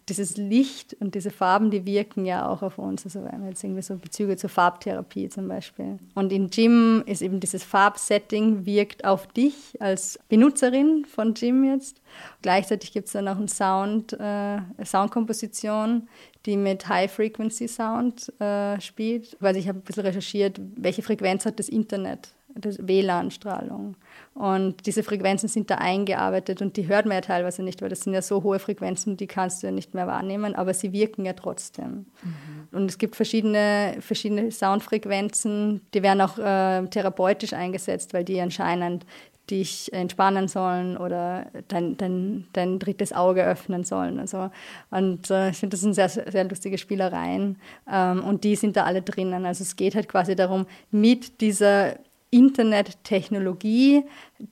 [0.08, 3.06] Dieses Licht und diese Farben, die wirken ja auch auf uns.
[3.06, 5.98] Also wir haben jetzt irgendwie so Bezüge zur Farbtherapie zum Beispiel.
[6.14, 12.02] Und in Gym ist eben dieses Farbsetting wirkt auf dich als Benutzerin von Gym jetzt.
[12.42, 16.08] Gleichzeitig gibt es dann auch eine Sound, äh, Soundkomposition,
[16.46, 19.38] die mit High Frequency Sound äh, spielt.
[19.40, 23.96] Weil ich habe ein bisschen recherchiert, welche Frequenz hat das Internet, das WLAN-Strahlung.
[24.34, 28.02] Und diese Frequenzen sind da eingearbeitet und die hört man ja teilweise nicht, weil das
[28.02, 31.26] sind ja so hohe Frequenzen, die kannst du ja nicht mehr wahrnehmen, aber sie wirken
[31.26, 32.06] ja trotzdem.
[32.22, 32.68] Mhm.
[32.72, 39.06] Und es gibt verschiedene, verschiedene Soundfrequenzen, die werden auch äh, therapeutisch eingesetzt, weil die anscheinend
[39.50, 44.20] dich entspannen sollen oder dein, dein, dein drittes Auge öffnen sollen.
[44.20, 44.50] Also,
[44.90, 47.58] und äh, ich finde, das sind sehr, sehr lustige Spielereien
[47.92, 49.46] ähm, und die sind da alle drinnen.
[49.46, 51.96] Also es geht halt quasi darum, mit dieser
[52.30, 54.04] Internettechnologie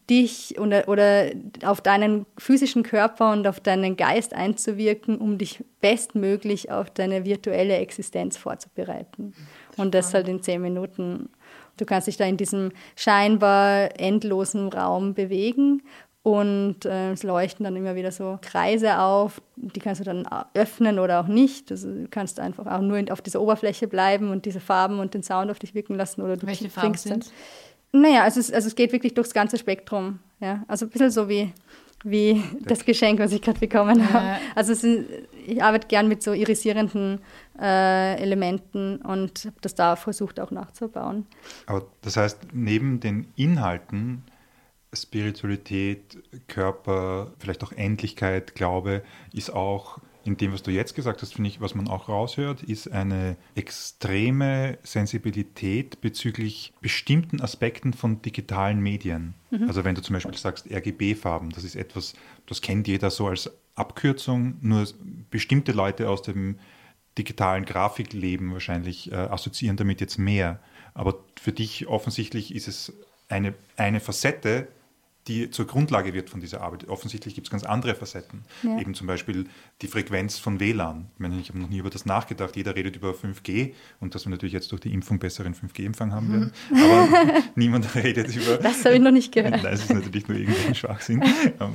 [0.10, 1.26] dich oder, oder
[1.64, 7.76] auf deinen physischen Körper und auf deinen Geist einzuwirken, um dich bestmöglich auf deine virtuelle
[7.78, 9.34] Existenz vorzubereiten.
[9.76, 11.30] Und das halt in zehn Minuten.
[11.78, 15.82] Du kannst dich da in diesem scheinbar endlosen Raum bewegen
[16.26, 20.98] und äh, es leuchten dann immer wieder so Kreise auf, die kannst du dann öffnen
[20.98, 21.70] oder auch nicht.
[21.70, 25.22] Also du kannst einfach auch nur auf dieser Oberfläche bleiben und diese Farben und den
[25.22, 26.24] Sound auf dich wirken lassen.
[26.24, 27.32] Oder du Welche Farben sind
[27.92, 30.18] Naja, also es, also es geht wirklich durchs ganze Spektrum.
[30.40, 30.64] Ja?
[30.68, 31.54] Also ein bisschen so wie,
[32.04, 34.40] wie das Geschenk, was ich gerade bekommen habe.
[34.56, 34.84] Also ist,
[35.46, 37.20] ich arbeite gern mit so irisierenden
[37.60, 41.26] äh, Elementen und habe das da versucht auch nachzubauen.
[41.66, 44.24] Aber das heißt, neben den Inhalten,
[44.94, 51.36] Spiritualität, Körper, vielleicht auch Endlichkeit, Glaube, ist auch in dem, was du jetzt gesagt hast,
[51.36, 58.80] finde ich, was man auch raushört, ist eine extreme Sensibilität bezüglich bestimmten Aspekten von digitalen
[58.80, 59.36] Medien.
[59.52, 59.68] Mhm.
[59.68, 62.16] Also wenn du zum Beispiel sagst RGB-Farben, das ist etwas,
[62.48, 64.88] das kennt jeder so als Abkürzung, nur
[65.30, 66.58] bestimmte Leute aus dem
[67.18, 70.60] digitalen Grafikleben wahrscheinlich äh, assoziieren damit jetzt mehr.
[70.94, 72.94] Aber für dich offensichtlich ist es
[73.30, 74.68] eine, eine Facette
[75.28, 76.88] die zur Grundlage wird von dieser Arbeit.
[76.88, 78.44] Offensichtlich gibt es ganz andere Facetten.
[78.62, 78.80] Ja.
[78.80, 79.46] Eben zum Beispiel
[79.82, 81.08] die Frequenz von WLAN.
[81.14, 82.56] Ich, meine, ich habe noch nie über das nachgedacht.
[82.56, 86.32] Jeder redet über 5G und dass wir natürlich jetzt durch die Impfung besseren 5G-Empfang haben
[86.32, 86.52] werden.
[86.70, 86.78] Mhm.
[86.78, 88.58] Aber niemand redet über.
[88.58, 89.52] Das habe ich noch nicht gehört.
[89.52, 91.24] Nein, das ist natürlich nur irgendein Schwachsinn.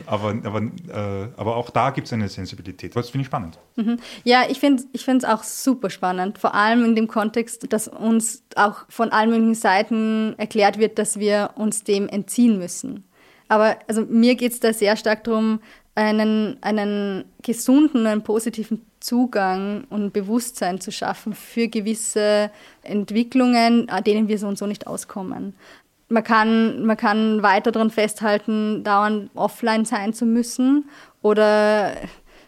[0.06, 2.94] aber, aber, äh, aber auch da gibt es eine Sensibilität.
[2.94, 3.58] Das finde ich spannend.
[3.74, 3.98] Mhm.
[4.22, 6.38] Ja, ich finde es auch super spannend.
[6.38, 11.18] Vor allem in dem Kontext, dass uns auch von allen möglichen Seiten erklärt wird, dass
[11.18, 13.09] wir uns dem entziehen müssen.
[13.50, 15.58] Aber also mir geht es da sehr stark darum,
[15.96, 24.38] einen, einen gesunden, einen positiven Zugang und Bewusstsein zu schaffen für gewisse Entwicklungen, denen wir
[24.38, 25.54] so und so nicht auskommen.
[26.08, 30.88] Man kann, man kann weiter daran festhalten, dauernd offline sein zu müssen
[31.20, 31.96] oder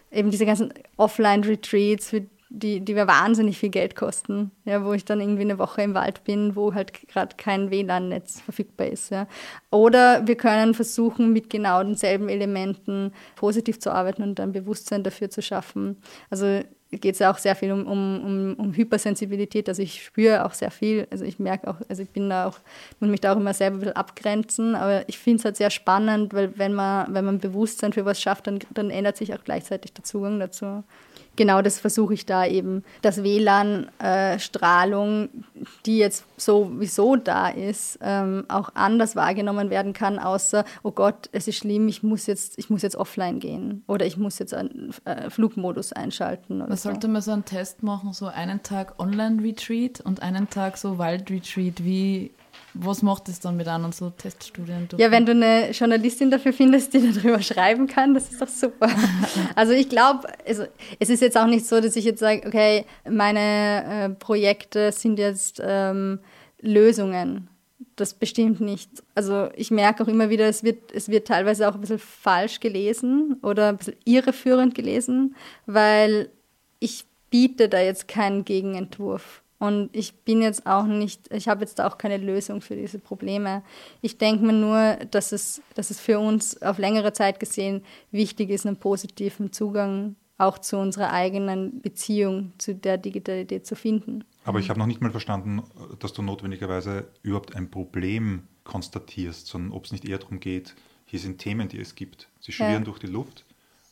[0.09, 2.13] eben diese ganzen Offline-Retreats,
[2.55, 5.95] die, die mir wahnsinnig viel Geld kosten, ja, wo ich dann irgendwie eine Woche im
[5.95, 9.09] Wald bin, wo halt gerade kein WLAN-Netz verfügbar ist.
[9.09, 9.27] Ja.
[9.71, 15.31] Oder wir können versuchen, mit genau denselben Elementen positiv zu arbeiten und ein Bewusstsein dafür
[15.31, 15.97] zu schaffen.
[16.29, 16.61] Also
[16.91, 19.67] geht es ja auch sehr viel um, um, um, Hypersensibilität.
[19.67, 21.07] Also ich spüre auch sehr viel.
[21.09, 22.59] Also ich merke auch, also ich bin da auch,
[22.99, 24.75] muss mich da auch immer selber ein bisschen abgrenzen.
[24.75, 28.21] Aber ich finde es halt sehr spannend, weil wenn man, wenn man Bewusstsein für was
[28.21, 30.83] schafft, dann, dann ändert sich auch gleichzeitig der Zugang dazu
[31.35, 35.29] genau das versuche ich da eben, dass WLAN-Strahlung, äh,
[35.85, 41.47] die jetzt sowieso da ist, ähm, auch anders wahrgenommen werden kann, außer, oh Gott, es
[41.47, 44.93] ist schlimm, ich muss jetzt, ich muss jetzt offline gehen oder ich muss jetzt einen
[45.05, 46.59] äh, Flugmodus einschalten.
[46.59, 46.89] man so.
[46.89, 51.83] sollte mal so einen Test machen, so einen Tag Online-Retreat und einen Tag so Wald-Retreat,
[51.83, 52.31] wie
[52.73, 54.87] was macht es dann mit anderen so Teststudien?
[54.97, 58.89] Ja, wenn du eine Journalistin dafür findest, die darüber schreiben kann, das ist doch super.
[59.55, 60.65] also ich glaube, also
[60.99, 65.19] es ist jetzt auch nicht so, dass ich jetzt sage, okay, meine äh, Projekte sind
[65.19, 66.19] jetzt ähm,
[66.61, 67.47] Lösungen.
[67.95, 68.89] Das bestimmt nicht.
[69.13, 72.59] Also ich merke auch immer wieder, es wird, es wird teilweise auch ein bisschen falsch
[72.59, 75.35] gelesen oder ein bisschen irreführend gelesen,
[75.67, 76.29] weil
[76.79, 79.42] ich biete da jetzt keinen Gegenentwurf.
[79.63, 83.63] Und ich bin jetzt auch nicht, ich habe jetzt auch keine Lösung für diese Probleme.
[84.01, 88.49] Ich denke mir nur, dass es, dass es für uns auf längere Zeit gesehen wichtig
[88.49, 94.25] ist, einen positiven Zugang auch zu unserer eigenen Beziehung zu der Digitalität zu finden.
[94.43, 95.63] Aber ich habe noch nicht mal verstanden,
[95.99, 101.19] dass du notwendigerweise überhaupt ein Problem konstatierst, sondern ob es nicht eher darum geht, hier
[101.19, 102.27] sind Themen, die es gibt.
[102.41, 102.79] Sie schwirren ja.
[102.81, 103.45] durch die Luft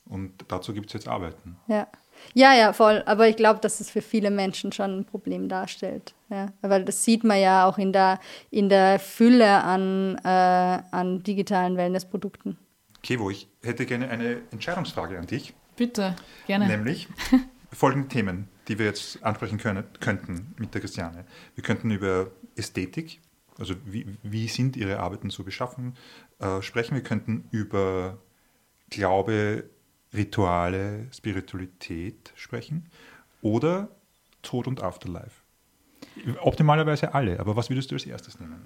[0.04, 1.56] und dazu gibt es jetzt Arbeiten.
[1.70, 1.88] Ja.
[2.34, 3.04] Ja, ja, voll.
[3.06, 6.14] Aber ich glaube, dass es für viele Menschen schon ein Problem darstellt.
[6.30, 6.48] Ja.
[6.62, 11.78] Weil das sieht man ja auch in der, in der Fülle an, äh, an digitalen
[11.78, 12.58] Wellnessprodukten.
[13.04, 15.54] Kevo, ich hätte gerne eine Entscheidungsfrage an dich.
[15.76, 16.16] Bitte,
[16.48, 16.68] gerne.
[16.68, 17.08] Nämlich
[17.72, 21.26] folgende Themen, die wir jetzt ansprechen können, könnten mit der Christiane.
[21.56, 23.20] Wir könnten über Ästhetik,
[23.58, 25.96] also wie, wie sind ihre Arbeiten so beschaffen,
[26.40, 26.96] äh, sprechen.
[26.96, 28.18] Wir könnten über
[28.90, 29.64] Glaube,
[30.14, 32.90] Rituale, Spiritualität sprechen
[33.42, 33.90] oder
[34.42, 35.42] Tod und Afterlife.
[36.42, 38.66] Optimalerweise alle, aber was würdest du als erstes nehmen?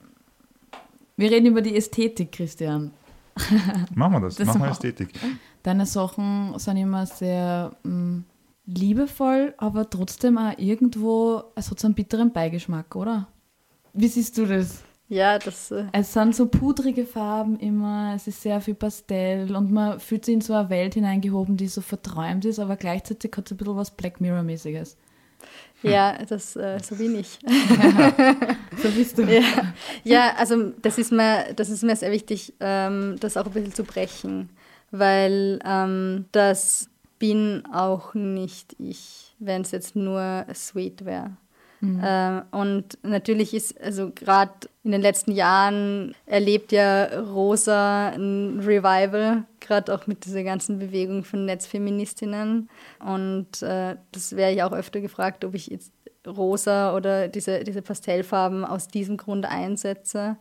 [1.18, 2.92] Wir reden über die Ästhetik, Christian.
[3.96, 5.10] Machen wir das, das machen wir Ästhetik.
[5.62, 8.26] Deine Sachen sind immer sehr mh, mm,
[8.66, 13.28] liebevoll, aber trotzdem auch irgendwo, es hat so einen bitteren Beigeschmack, oder?
[13.94, 14.84] Wie siehst du das?
[15.08, 15.72] Ja, das.
[15.72, 20.26] Äh es sind so pudrige Farben immer, es ist sehr viel Pastell und man fühlt
[20.26, 23.58] sich in so eine Welt hineingehoben, die so verträumt ist, aber gleichzeitig hat es ein
[23.58, 24.98] bisschen was Black Mirror-mäßiges.
[25.84, 27.38] Ja, das, äh, so bin ich.
[28.82, 29.24] so bist du.
[29.24, 29.44] Ja.
[30.04, 33.74] ja, also das ist mir, das ist mir sehr wichtig, ähm, das auch ein bisschen
[33.74, 34.50] zu brechen,
[34.90, 36.90] weil ähm, das
[37.20, 41.38] bin auch nicht ich, wenn es jetzt nur sweet wäre.
[41.82, 42.04] Mhm.
[42.04, 49.44] Äh, und natürlich ist, also gerade in den letzten Jahren erlebt ja Rosa ein Revival,
[49.60, 52.70] gerade auch mit dieser ganzen Bewegung von Netzfeministinnen.
[53.00, 55.92] Und äh, das wäre ich auch öfter gefragt, ob ich jetzt
[56.26, 60.38] Rosa oder diese, diese Pastellfarben aus diesem Grund einsetze.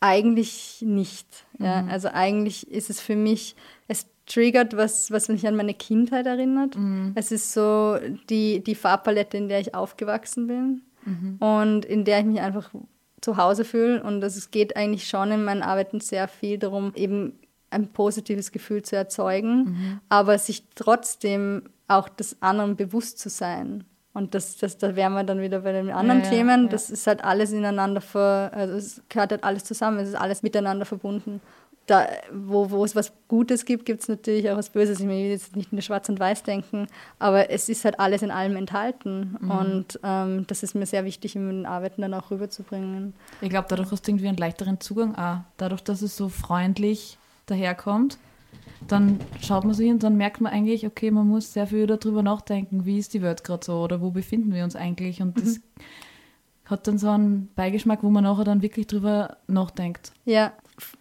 [0.00, 1.46] Eigentlich nicht.
[1.58, 1.82] Ja.
[1.82, 1.90] Mhm.
[1.90, 3.54] Also eigentlich ist es für mich,
[3.88, 6.76] es triggert, was, was mich an meine Kindheit erinnert.
[6.76, 7.12] Mhm.
[7.14, 7.98] Es ist so
[8.30, 11.36] die, die Farbpalette, in der ich aufgewachsen bin mhm.
[11.38, 12.70] und in der ich mich einfach
[13.20, 14.02] zu Hause fühle.
[14.02, 17.38] Und es geht eigentlich schon in meinen Arbeiten sehr viel darum, eben
[17.70, 20.00] ein positives Gefühl zu erzeugen, mhm.
[20.08, 23.84] aber sich trotzdem auch des anderen bewusst zu sein.
[24.14, 26.64] Und das, das, da wären wir dann wieder bei den anderen ja, Themen.
[26.64, 26.68] Ja.
[26.68, 30.42] Das ist halt alles ineinander, ver, also es gehört halt alles zusammen, es ist alles
[30.42, 31.40] miteinander verbunden
[31.86, 35.00] da, wo, wo es was Gutes gibt, gibt es natürlich auch was Böses.
[35.00, 36.86] Ich will jetzt nicht nur Schwarz und Weiß denken,
[37.18, 39.36] aber es ist halt alles in allem enthalten.
[39.40, 39.50] Mhm.
[39.50, 43.14] Und ähm, das ist mir sehr wichtig, in den Arbeiten dann auch rüberzubringen.
[43.40, 45.38] Ich glaube, dadurch hast du irgendwie einen leichteren Zugang auch.
[45.56, 48.18] Dadurch, dass es so freundlich daherkommt,
[48.86, 52.22] dann schaut man sich und dann merkt man eigentlich, okay, man muss sehr viel darüber
[52.22, 55.20] nachdenken, wie ist die Welt gerade so oder wo befinden wir uns eigentlich.
[55.20, 55.62] Und das mhm.
[56.66, 60.12] hat dann so einen Beigeschmack, wo man nachher dann wirklich drüber nachdenkt.
[60.24, 60.52] Ja,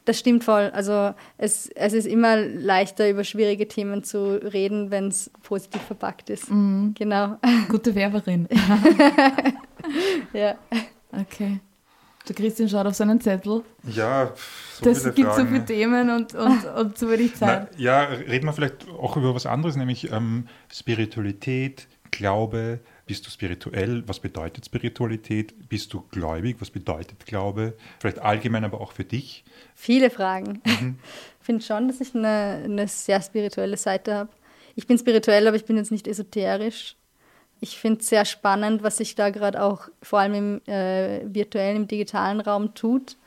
[0.05, 0.71] das stimmt voll.
[0.73, 6.29] Also es, es ist immer leichter, über schwierige Themen zu reden, wenn es positiv verpackt
[6.29, 6.49] ist.
[6.49, 6.93] Mhm.
[6.97, 7.37] Genau.
[7.69, 8.47] Gute Werberin.
[10.33, 10.55] ja.
[11.11, 11.59] Okay.
[12.27, 13.63] Der Christian schaut auf seinen Zettel.
[13.83, 14.31] Ja,
[14.75, 15.41] so das gibt Fragen.
[15.41, 17.69] so viele Themen und, und, und zu wenig Zeit.
[17.71, 22.79] Na, ja, reden wir vielleicht auch über was anderes, nämlich ähm, Spiritualität, Glaube,
[23.11, 24.07] bist du spirituell?
[24.07, 25.67] Was bedeutet Spiritualität?
[25.67, 26.55] Bist du gläubig?
[26.59, 27.73] Was bedeutet Glaube?
[27.99, 29.43] Vielleicht allgemein, aber auch für dich.
[29.75, 30.61] Viele Fragen.
[30.65, 30.95] Mhm.
[31.41, 34.29] Ich finde schon, dass ich eine, eine sehr spirituelle Seite habe.
[34.75, 36.95] Ich bin spirituell, aber ich bin jetzt nicht esoterisch.
[37.59, 41.77] Ich finde es sehr spannend, was sich da gerade auch vor allem im äh, virtuellen,
[41.77, 43.17] im digitalen Raum tut,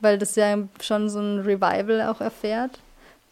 [0.00, 2.78] weil das ja schon so ein Revival auch erfährt.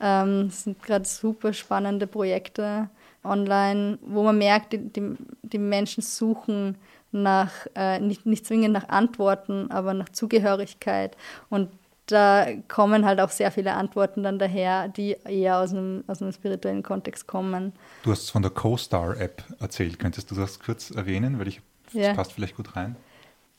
[0.01, 2.89] Ähm, es sind gerade super spannende Projekte
[3.25, 6.77] online, wo man merkt, die, die, die Menschen suchen
[7.13, 11.17] nach, äh, nicht, nicht zwingend nach Antworten, aber nach Zugehörigkeit.
[11.49, 11.71] Und
[12.07, 16.33] da kommen halt auch sehr viele Antworten dann daher, die eher aus einem, aus einem
[16.33, 17.73] spirituellen Kontext kommen.
[18.03, 19.99] Du hast von der CoStar-App erzählt.
[19.99, 21.39] Könntest du das kurz erwähnen?
[21.39, 22.15] Weil ich, das ja.
[22.15, 22.97] passt vielleicht gut rein.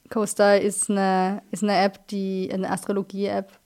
[0.09, 3.57] CoStar ist eine, ist eine App, die eine Astrologie-App,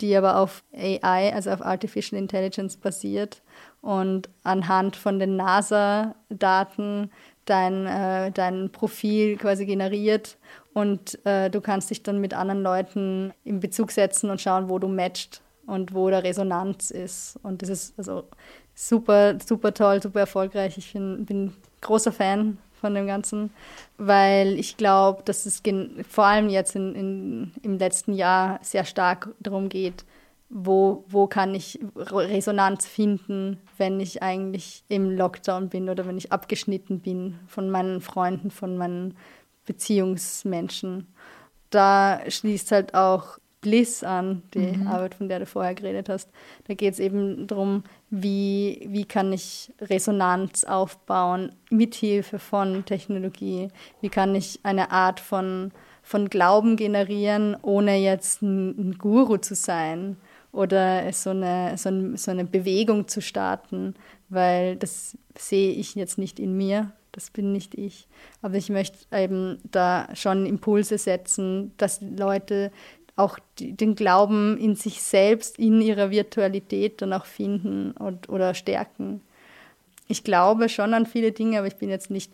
[0.00, 3.42] die aber auf AI, also auf Artificial Intelligence basiert
[3.80, 7.10] und anhand von den NASA-Daten
[7.44, 10.36] dein, äh, dein Profil quasi generiert
[10.72, 14.78] und äh, du kannst dich dann mit anderen Leuten in Bezug setzen und schauen, wo
[14.78, 17.38] du matcht und wo der Resonanz ist.
[17.42, 18.24] Und das ist also
[18.74, 20.78] super, super toll, super erfolgreich.
[20.78, 23.50] Ich bin, bin großer Fan von dem Ganzen,
[23.98, 25.62] weil ich glaube, dass es
[26.08, 30.04] vor allem jetzt in, in, im letzten Jahr sehr stark darum geht,
[30.50, 36.32] wo, wo kann ich Resonanz finden, wenn ich eigentlich im Lockdown bin oder wenn ich
[36.32, 39.16] abgeschnitten bin von meinen Freunden, von meinen
[39.64, 41.06] Beziehungsmenschen.
[41.70, 44.88] Da schließt halt auch Bliss an, die mhm.
[44.88, 46.30] Arbeit, von der du vorher geredet hast.
[46.66, 53.68] Da geht es eben darum, wie, wie kann ich Resonanz aufbauen mithilfe von Technologie?
[54.00, 55.70] Wie kann ich eine Art von,
[56.02, 60.16] von Glauben generieren, ohne jetzt ein, ein Guru zu sein
[60.52, 63.94] oder so eine, so, ein, so eine Bewegung zu starten,
[64.28, 68.08] weil das sehe ich jetzt nicht in mir, das bin nicht ich.
[68.42, 72.70] Aber ich möchte eben da schon Impulse setzen, dass Leute
[73.16, 78.54] auch die, den Glauben in sich selbst, in ihrer Virtualität dann auch finden und, oder
[78.54, 79.20] stärken.
[80.08, 82.32] Ich glaube schon an viele Dinge, aber ich bin jetzt nicht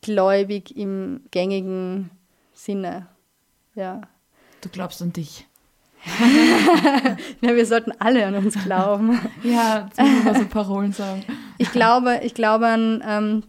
[0.00, 2.10] gläubig im gängigen
[2.54, 3.06] Sinne.
[3.74, 4.02] Ja.
[4.60, 5.47] Du glaubst an dich.
[7.40, 9.20] ja, wir sollten alle an uns glauben.
[9.42, 11.24] ja, das muss man so Parolen sagen.
[11.58, 13.42] Ich glaube, ich glaube an, ähm,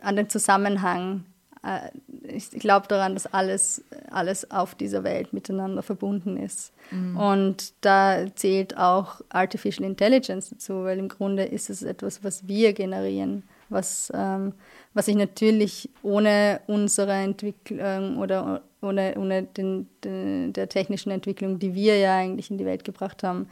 [0.00, 1.24] an den Zusammenhang
[1.62, 1.90] äh,
[2.22, 6.72] ich glaube daran, dass alles, alles auf dieser Welt miteinander verbunden ist.
[6.90, 7.16] Mhm.
[7.16, 12.72] Und da zählt auch Artificial Intelligence dazu, weil im Grunde ist es etwas, was wir
[12.72, 14.52] generieren, was, ähm,
[14.94, 21.74] was sich natürlich ohne unsere Entwicklung oder ohne, ohne den, den, der technischen Entwicklung, die
[21.74, 23.48] wir ja eigentlich in die Welt gebracht haben,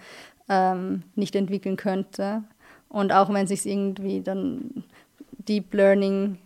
[0.49, 2.43] ähm, nicht entwickeln könnte.
[2.89, 4.85] Und auch wenn sich irgendwie dann
[5.33, 6.39] Deep Learning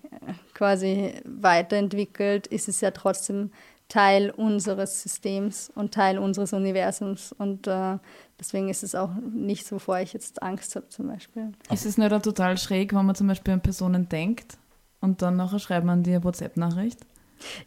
[0.55, 3.51] quasi weiterentwickelt, ist es ja trotzdem
[3.89, 7.33] Teil unseres Systems und Teil unseres Universums.
[7.33, 7.99] Und äh,
[8.39, 11.53] deswegen ist es auch nicht so, wovor ich jetzt Angst habe zum Beispiel.
[11.71, 14.57] Ist es nicht auch total schräg, wenn man zum Beispiel an Personen denkt
[15.01, 17.01] und dann nachher schreibt man die WhatsApp-Nachricht?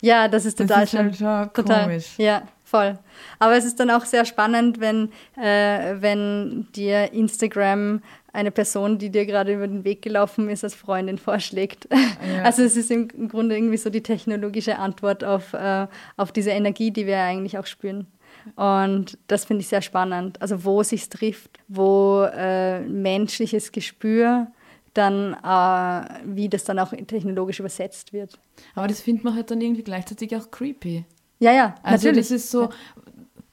[0.01, 2.13] Ja, das ist total das ist halt schon total, komisch.
[2.17, 2.97] Ja, voll.
[3.39, 8.01] Aber es ist dann auch sehr spannend, wenn, äh, wenn dir Instagram
[8.33, 11.87] eine Person, die dir gerade über den Weg gelaufen ist, als Freundin vorschlägt.
[11.91, 11.97] Ja.
[12.43, 16.91] Also es ist im Grunde irgendwie so die technologische Antwort auf, äh, auf diese Energie,
[16.91, 18.07] die wir eigentlich auch spüren.
[18.55, 20.41] Und das finde ich sehr spannend.
[20.41, 24.47] Also wo sich trifft, wo äh, menschliches Gespür
[24.97, 28.39] dann, äh, wie das dann auch technologisch übersetzt wird.
[28.73, 31.05] Aber das findet man halt dann irgendwie gleichzeitig auch creepy.
[31.39, 32.29] Ja, ja, also natürlich.
[32.29, 32.69] das ist so,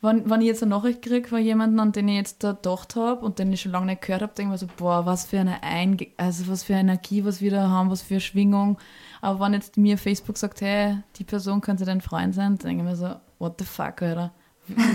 [0.02, 2.96] wenn, wenn ich jetzt eine Nachricht kriege von jemandem, an den ich jetzt da gedacht
[2.96, 5.26] habe und den ich schon lange nicht gehört habe, denke ich mir so, boah, was
[5.26, 8.20] für eine Einge also was für eine Energie, was wir da haben, was für eine
[8.20, 8.78] Schwingung.
[9.20, 12.88] Aber wenn jetzt mir Facebook sagt, hey, die Person könnte dein Freund sein, denke ich
[12.88, 14.33] mir so, what the fuck, Alter.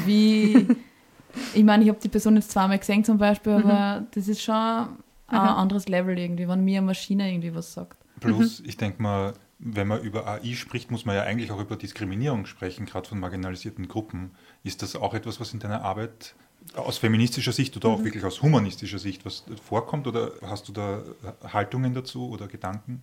[0.05, 0.67] Wie,
[1.53, 4.07] ich meine, ich habe die Person jetzt zweimal gesehen zum Beispiel, aber mhm.
[4.11, 4.87] das ist schon
[5.27, 7.97] ein anderes Level irgendwie, wenn mir eine Maschine irgendwie was sagt.
[8.19, 8.69] Plus, mhm.
[8.69, 12.45] ich denke mal, wenn man über AI spricht, muss man ja eigentlich auch über Diskriminierung
[12.45, 14.31] sprechen, gerade von marginalisierten Gruppen.
[14.63, 16.35] Ist das auch etwas, was in deiner Arbeit
[16.75, 18.05] aus feministischer Sicht oder auch mhm.
[18.05, 21.03] wirklich aus humanistischer Sicht was vorkommt oder hast du da
[21.51, 23.01] Haltungen dazu oder Gedanken?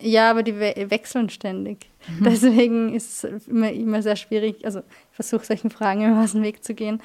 [0.00, 1.90] Ja, aber die we wechseln ständig.
[2.08, 2.24] Mhm.
[2.24, 4.64] Deswegen ist es immer, immer sehr schwierig.
[4.64, 7.02] Also ich versuche solchen Fragen immer aus dem Weg zu gehen.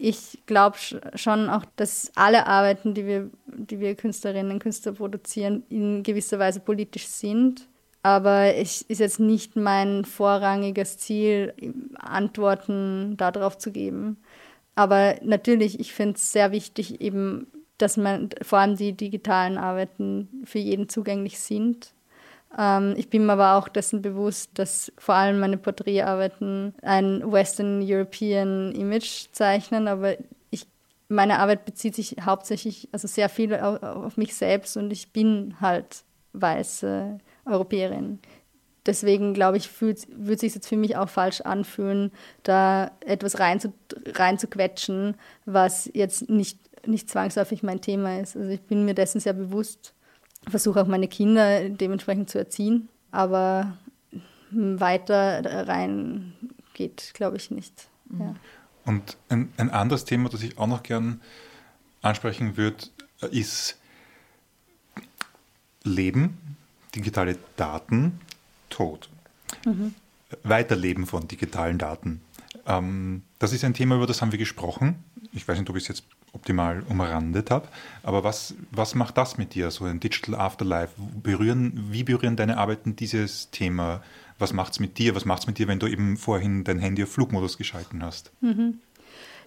[0.00, 0.76] Ich glaube
[1.14, 6.38] schon auch, dass alle Arbeiten, die wir, die wir Künstlerinnen und Künstler produzieren, in gewisser
[6.38, 7.68] Weise politisch sind
[8.02, 11.52] aber es ist jetzt nicht mein vorrangiges Ziel,
[11.98, 14.18] Antworten darauf zu geben.
[14.74, 20.28] Aber natürlich, ich finde es sehr wichtig, eben, dass man vor allem die digitalen Arbeiten
[20.44, 21.92] für jeden zugänglich sind.
[22.56, 27.82] Ähm, ich bin mir aber auch dessen bewusst, dass vor allem meine Porträtarbeiten ein Western
[27.82, 30.16] European Image zeichnen, aber
[30.50, 30.66] ich,
[31.08, 35.56] meine Arbeit bezieht sich hauptsächlich, also sehr viel auf, auf mich selbst und ich bin
[35.60, 38.20] halt weiße Europäerin.
[38.86, 42.10] Deswegen glaube ich, fühlt, würde sich jetzt für mich auch falsch anfühlen,
[42.42, 43.74] da etwas rein zu,
[44.06, 48.34] reinzuquetschen, was jetzt nicht, nicht zwangsläufig mein Thema ist.
[48.34, 49.92] Also ich bin mir dessen sehr bewusst,
[50.50, 53.76] versuche auch meine Kinder dementsprechend zu erziehen, aber
[54.50, 56.32] weiter rein
[56.74, 57.88] geht, glaube ich, nicht.
[58.08, 58.20] Mhm.
[58.20, 58.34] Ja.
[58.84, 61.20] Und ein, ein anderes Thema, das ich auch noch gern
[62.00, 62.86] ansprechen würde,
[63.30, 63.76] ist
[65.82, 66.56] Leben
[66.94, 68.20] digitale Daten
[68.70, 69.10] tot.
[69.64, 69.94] Mhm.
[70.42, 72.20] Weiterleben von digitalen Daten.
[72.66, 75.02] Ähm, das ist ein Thema, über das haben wir gesprochen.
[75.32, 77.68] Ich weiß nicht, ob ich es jetzt optimal umrandet habe,
[78.02, 80.92] aber was, was macht das mit dir, so ein Digital Afterlife?
[81.22, 84.02] Berühren, wie berühren deine Arbeiten dieses Thema?
[84.38, 85.14] Was macht es mit dir?
[85.14, 88.30] Was macht es mit dir, wenn du eben vorhin dein Handy auf Flugmodus geschalten hast?
[88.40, 88.78] Mhm.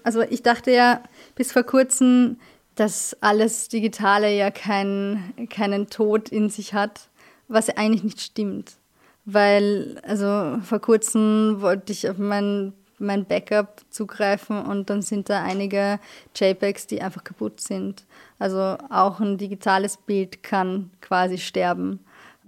[0.04, 1.02] Also ich dachte ja
[1.36, 2.38] bis vor kurzem,
[2.76, 7.12] dass alles Digitale ja kein, keinen Tod in sich hat
[7.52, 8.78] was eigentlich nicht stimmt.
[9.26, 15.44] Weil, also vor kurzem wollte ich auf mein, mein Backup zugreifen und dann sind da
[15.44, 16.00] einige
[16.36, 18.06] JPEGs, die einfach kaputt sind.
[18.40, 22.00] Also auch ein digitales Bild kann quasi sterben.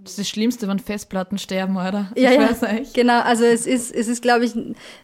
[0.04, 2.12] Das ist das Schlimmste, wenn Festplatten sterben, oder?
[2.16, 2.50] Ja, ich ja.
[2.50, 2.94] weiß nicht.
[2.94, 4.54] Genau, also es ist, es ist glaube ich,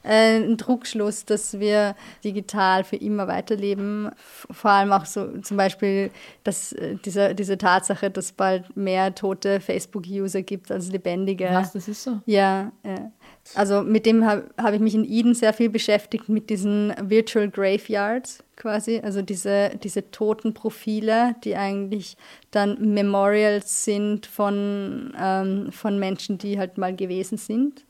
[0.03, 4.11] äh, ein Druckschluss, dass wir digital für immer weiterleben.
[4.17, 6.11] Vor allem auch so zum Beispiel
[6.43, 11.49] dass, äh, diese, diese Tatsache, dass es bald mehr tote Facebook-User gibt als lebendige.
[11.51, 12.19] Was, das ist so?
[12.25, 13.11] Ja, ja.
[13.55, 17.49] Also mit dem habe hab ich mich in Eden sehr viel beschäftigt, mit diesen Virtual
[17.49, 22.17] Graveyards quasi, also diese, diese toten Profile, die eigentlich
[22.51, 27.85] dann Memorials sind von, ähm, von Menschen, die halt mal gewesen sind.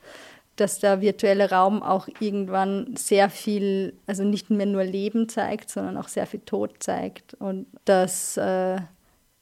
[0.56, 5.98] Dass der virtuelle Raum auch irgendwann sehr viel, also nicht mehr nur Leben zeigt, sondern
[5.98, 7.34] auch sehr viel Tod zeigt.
[7.36, 8.78] Und das äh,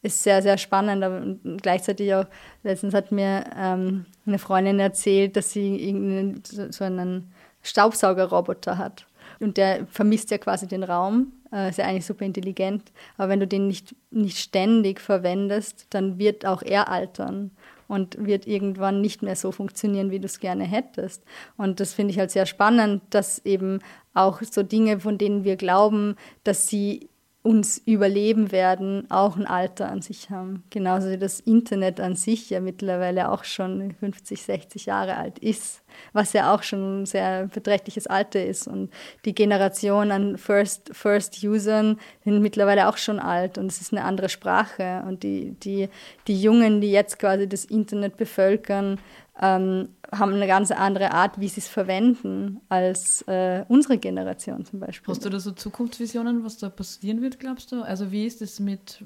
[0.07, 1.03] ist sehr, sehr spannend.
[1.03, 1.21] Aber
[1.61, 2.25] gleichzeitig auch,
[2.63, 6.41] letztens hat mir ähm, eine Freundin erzählt, dass sie
[6.71, 7.31] so einen
[7.61, 9.05] Staubsaugerroboter hat.
[9.39, 12.91] Und der vermisst ja quasi den Raum, äh, ist ja eigentlich super intelligent.
[13.17, 17.51] Aber wenn du den nicht, nicht ständig verwendest, dann wird auch er altern
[17.87, 21.23] und wird irgendwann nicht mehr so funktionieren, wie du es gerne hättest.
[21.55, 23.79] Und das finde ich halt sehr spannend, dass eben
[24.13, 27.09] auch so Dinge, von denen wir glauben, dass sie
[27.47, 30.63] uns überleben werden, auch ein Alter an sich haben.
[30.69, 35.81] Genauso wie das Internet an sich ja mittlerweile auch schon 50, 60 Jahre alt ist,
[36.11, 38.67] was ja auch schon ein sehr beträchtliches Alter ist.
[38.67, 38.91] Und
[39.23, 44.03] die Generation an First, First Usern sind mittlerweile auch schon alt und es ist eine
[44.03, 45.05] andere Sprache.
[45.07, 45.87] Und die, die,
[46.27, 48.99] die Jungen, die jetzt quasi das Internet bevölkern,
[49.39, 54.79] ähm, haben eine ganz andere Art, wie sie es verwenden, als äh, unsere Generation zum
[54.79, 55.13] Beispiel.
[55.13, 57.81] Hast du da so Zukunftsvisionen, was da passieren wird, glaubst du?
[57.81, 59.03] Also wie ist das mit,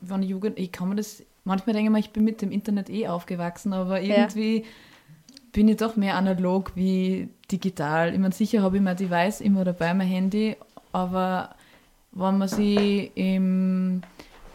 [0.00, 2.90] wann Jugend, ich kann mir das, manchmal denke ich mal, ich bin mit dem Internet
[2.90, 4.64] eh aufgewachsen, aber irgendwie ja.
[5.52, 8.12] bin ich doch mehr analog wie digital.
[8.12, 10.56] Ich meine, sicher habe ich mein Device immer dabei, mein Handy,
[10.92, 11.50] aber
[12.12, 14.02] wenn man sich im,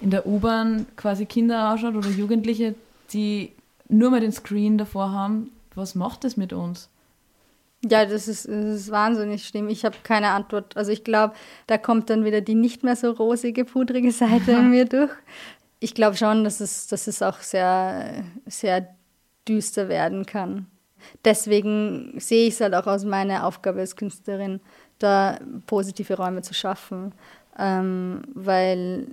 [0.01, 2.75] in der U-Bahn quasi Kinder anschaut oder Jugendliche,
[3.13, 3.53] die
[3.89, 6.89] nur mal den Screen davor haben, was macht das mit uns?
[7.83, 9.69] Ja, das ist, das ist wahnsinnig schlimm.
[9.69, 10.75] Ich habe keine Antwort.
[10.75, 11.35] Also ich glaube,
[11.67, 15.11] da kommt dann wieder die nicht mehr so rosige, pudrige Seite in mir durch.
[15.79, 18.87] Ich glaube schon, dass es, dass es auch sehr, sehr
[19.47, 20.65] düster werden kann.
[21.23, 24.61] Deswegen sehe ich es halt auch aus meiner Aufgabe als Künstlerin,
[24.97, 27.13] da positive Räume zu schaffen.
[27.59, 29.07] Ähm, weil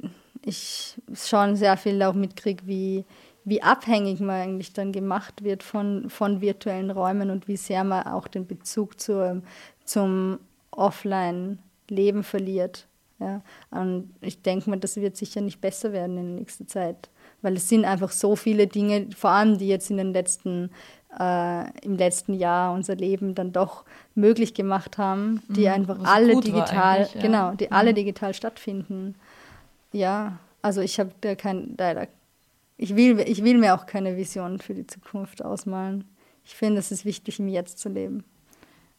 [0.45, 3.05] ich schon sehr viel auch mitkriege, wie,
[3.45, 8.07] wie abhängig man eigentlich dann gemacht wird von, von virtuellen Räumen und wie sehr man
[8.07, 9.43] auch den Bezug zur,
[9.85, 10.39] zum
[10.71, 12.87] Offline-Leben verliert.
[13.19, 13.43] Ja.
[13.71, 17.09] Und ich denke mal, das wird sicher nicht besser werden in der nächsten Zeit,
[17.41, 20.71] weil es sind einfach so viele Dinge, vor allem die jetzt in den letzten,
[21.19, 23.85] äh, im letzten Jahr unser Leben dann doch
[24.15, 27.21] möglich gemacht haben, die mhm, einfach alle digital, ja.
[27.21, 27.73] genau, die mhm.
[27.73, 29.15] alle digital stattfinden.
[29.93, 32.09] Ja, also ich habe da kein, leider
[32.83, 36.05] ich will, ich will mir auch keine Vision für die Zukunft ausmalen.
[36.45, 38.25] Ich finde, es ist wichtig, im Jetzt zu leben.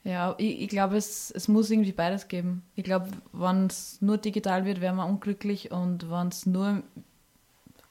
[0.06, 2.64] Ja, ich, ich glaube, es, es muss irgendwie beides geben.
[2.76, 6.84] Ich glaube, wenn es nur digital wird, wären wir unglücklich und wenn es nur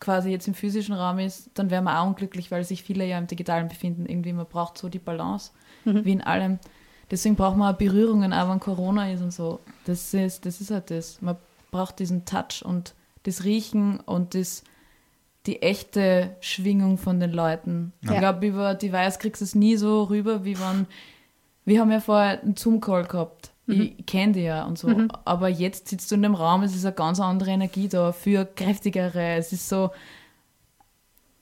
[0.01, 3.19] quasi jetzt im physischen Raum ist, dann wären wir auch unglücklich, weil sich viele ja
[3.19, 4.07] im Digitalen befinden.
[4.07, 5.53] Irgendwie, man braucht so die Balance,
[5.85, 6.05] mhm.
[6.05, 6.59] wie in allem.
[7.11, 9.61] Deswegen braucht man auch Berührungen, auch wenn Corona ist und so.
[9.85, 11.21] Das ist, das ist halt das.
[11.21, 11.37] Man
[11.71, 14.65] braucht diesen Touch und das Riechen und das
[15.47, 17.93] die echte Schwingung von den Leuten.
[18.03, 18.13] Ja.
[18.13, 20.87] Ich glaube, über Device kriegst du es nie so rüber, wie wenn.
[21.65, 23.51] Wir haben ja vorher einen Zoom-Call gehabt.
[23.67, 23.95] Mhm.
[23.99, 24.89] Ich kenne die ja und so.
[24.89, 25.09] Mhm.
[25.25, 28.45] Aber jetzt sitzt du in dem Raum, es ist eine ganz andere Energie da, für
[28.45, 29.37] kräftigere.
[29.37, 29.91] Es ist so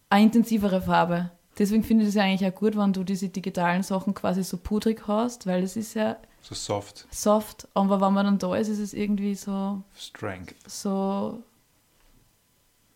[0.09, 1.30] eine intensivere Farbe.
[1.59, 4.57] Deswegen finde ich es ja eigentlich auch gut, wenn du diese digitalen Sachen quasi so
[4.57, 6.16] pudrig hast, weil es ist ja.
[6.42, 7.07] So soft.
[7.11, 7.68] Soft.
[7.74, 9.82] Aber wenn man dann da ist, ist es irgendwie so.
[9.94, 10.55] Strength.
[10.66, 11.42] So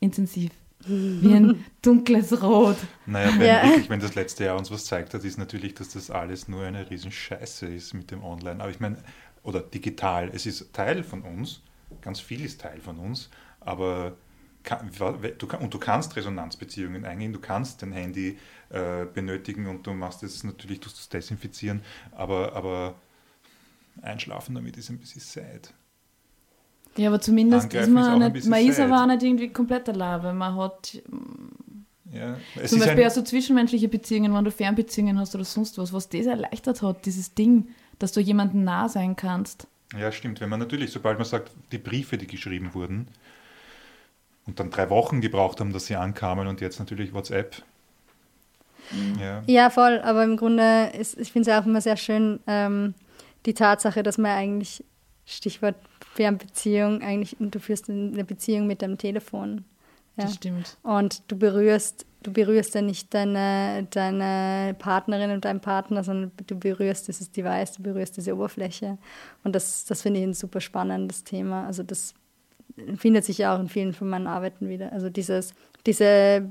[0.01, 0.51] intensiv.
[0.87, 2.76] Wie ein dunkles Rot.
[3.07, 3.62] Naja, wenn, ja.
[3.64, 6.64] wirklich, wenn das letzte Jahr uns was zeigt hat, ist natürlich, dass das alles nur
[6.64, 8.61] eine Riesenscheiße ist mit dem Online.
[8.61, 8.97] Aber ich meine,
[9.43, 11.62] oder digital, es ist Teil von uns,
[12.01, 13.30] ganz viel ist Teil von uns,
[13.61, 14.16] aber
[14.62, 14.91] kann,
[15.39, 18.39] du, und du kannst Resonanzbeziehungen eingehen, du kannst dein Handy
[18.70, 21.82] äh, benötigen und du machst es natürlich, tust es desinfizieren,
[22.12, 22.95] aber, aber
[24.03, 25.72] einschlafen damit ist ein bisschen sad.
[26.97, 30.37] Ja, aber zumindest ist man ist nicht, man ist aber auch nicht irgendwie komplett allein,
[30.37, 31.03] man hat
[32.13, 32.37] ja,
[32.67, 36.27] zum Beispiel ja so zwischenmenschliche Beziehungen, wenn du Fernbeziehungen hast oder sonst was, was das
[36.27, 37.69] erleichtert hat, dieses Ding,
[37.99, 39.67] dass du jemandem nah sein kannst.
[39.99, 40.41] Ja, stimmt.
[40.41, 43.09] Wenn man natürlich, sobald man sagt, die Briefe, die geschrieben wurden
[44.47, 47.63] und dann drei Wochen gebraucht haben, dass sie ankamen und jetzt natürlich WhatsApp.
[48.91, 49.21] Mhm.
[49.21, 49.43] Ja.
[49.47, 50.01] ja, voll.
[50.01, 52.95] Aber im Grunde, ist, ich finde es auch immer sehr schön, ähm,
[53.47, 54.85] die Tatsache, dass man eigentlich,
[55.27, 55.77] Stichwort
[56.14, 59.64] Fernbeziehung eigentlich, du führst eine Beziehung mit deinem Telefon.
[60.16, 60.25] Ja?
[60.25, 60.77] Das stimmt.
[60.83, 66.59] Und du berührst du berührst ja nicht deine, deine Partnerin und deinen Partner, sondern du
[66.59, 68.99] berührst dieses Device, du berührst diese Oberfläche.
[69.45, 71.66] Und das, das finde ich ein super spannendes Thema.
[71.66, 72.14] Also das
[72.97, 74.91] findet sich ja auch in vielen von meinen Arbeiten wieder.
[74.93, 75.55] Also dieses,
[75.87, 76.49] diese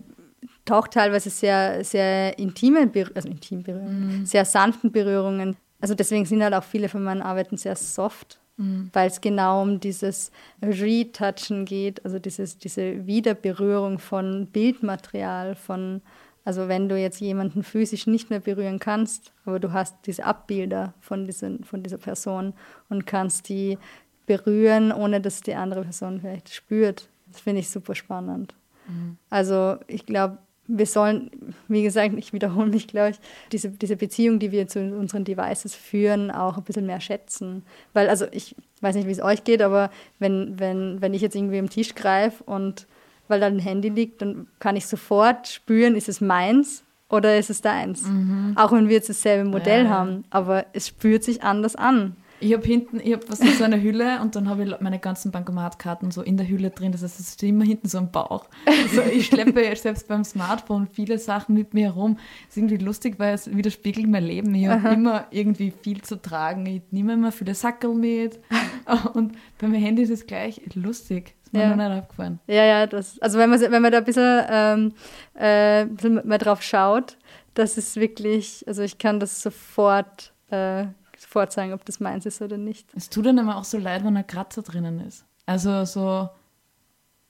[0.63, 4.25] taucht teilweise sehr, sehr intime, also intim Berührungen, mhm.
[4.25, 5.57] sehr sanften Berührungen.
[5.81, 8.89] Also deswegen sind halt auch viele von meinen Arbeiten sehr soft, mhm.
[8.93, 10.31] weil es genau um dieses
[10.61, 16.01] Retouchen geht, also dieses, diese Wiederberührung von Bildmaterial, von,
[16.45, 20.93] also wenn du jetzt jemanden physisch nicht mehr berühren kannst, aber du hast diese Abbilder
[20.99, 22.53] von, diesen, von dieser Person
[22.89, 23.77] und kannst die
[24.25, 27.09] berühren, ohne dass die andere Person vielleicht spürt.
[27.27, 28.55] Das finde ich super spannend.
[28.87, 29.17] Mhm.
[29.29, 30.37] Also ich glaube,
[30.77, 31.29] wir sollen,
[31.67, 33.17] wie gesagt, ich wiederhole mich, glaube ich,
[33.51, 37.63] diese, diese Beziehung, die wir zu unseren Devices führen, auch ein bisschen mehr schätzen.
[37.93, 41.35] Weil, also ich weiß nicht, wie es euch geht, aber wenn, wenn, wenn ich jetzt
[41.35, 42.87] irgendwie am Tisch greife und
[43.27, 47.49] weil da ein Handy liegt, dann kann ich sofort spüren, ist es meins oder ist
[47.49, 48.03] es deins.
[48.03, 48.53] Mhm.
[48.55, 49.89] Auch wenn wir jetzt dasselbe Modell ja.
[49.89, 52.15] haben, aber es spürt sich anders an.
[52.39, 54.99] Ich habe hinten, ich habe was in so einer Hülle und dann habe ich meine
[54.99, 56.91] ganzen Bankomatkarten so in der Hülle drin.
[56.91, 58.45] Das heißt, es ist immer hinten so ein Bauch.
[58.65, 62.15] Also ich schleppe selbst beim Smartphone viele Sachen mit mir herum.
[62.15, 64.53] Das ist irgendwie lustig, weil es widerspiegelt mein Leben.
[64.55, 66.65] Ich habe immer irgendwie viel zu tragen.
[66.65, 68.39] Ich nehme immer viele Sackel mit.
[69.13, 71.35] Und bei meinem Handy ist es gleich lustig.
[71.43, 71.75] Ist mir ja.
[71.75, 72.39] noch nicht aufgefallen.
[72.47, 74.93] Ja, ja, das, also wenn man, wenn man da ein bisschen, ähm,
[75.35, 77.17] äh, bisschen mal drauf schaut,
[77.53, 80.85] das ist wirklich, also ich kann das sofort äh,
[81.17, 82.87] vorzeigen, ob das meins ist oder nicht.
[82.95, 85.25] Es tut dann immer auch so leid, wenn ein Kratzer drinnen ist.
[85.45, 86.29] Also so,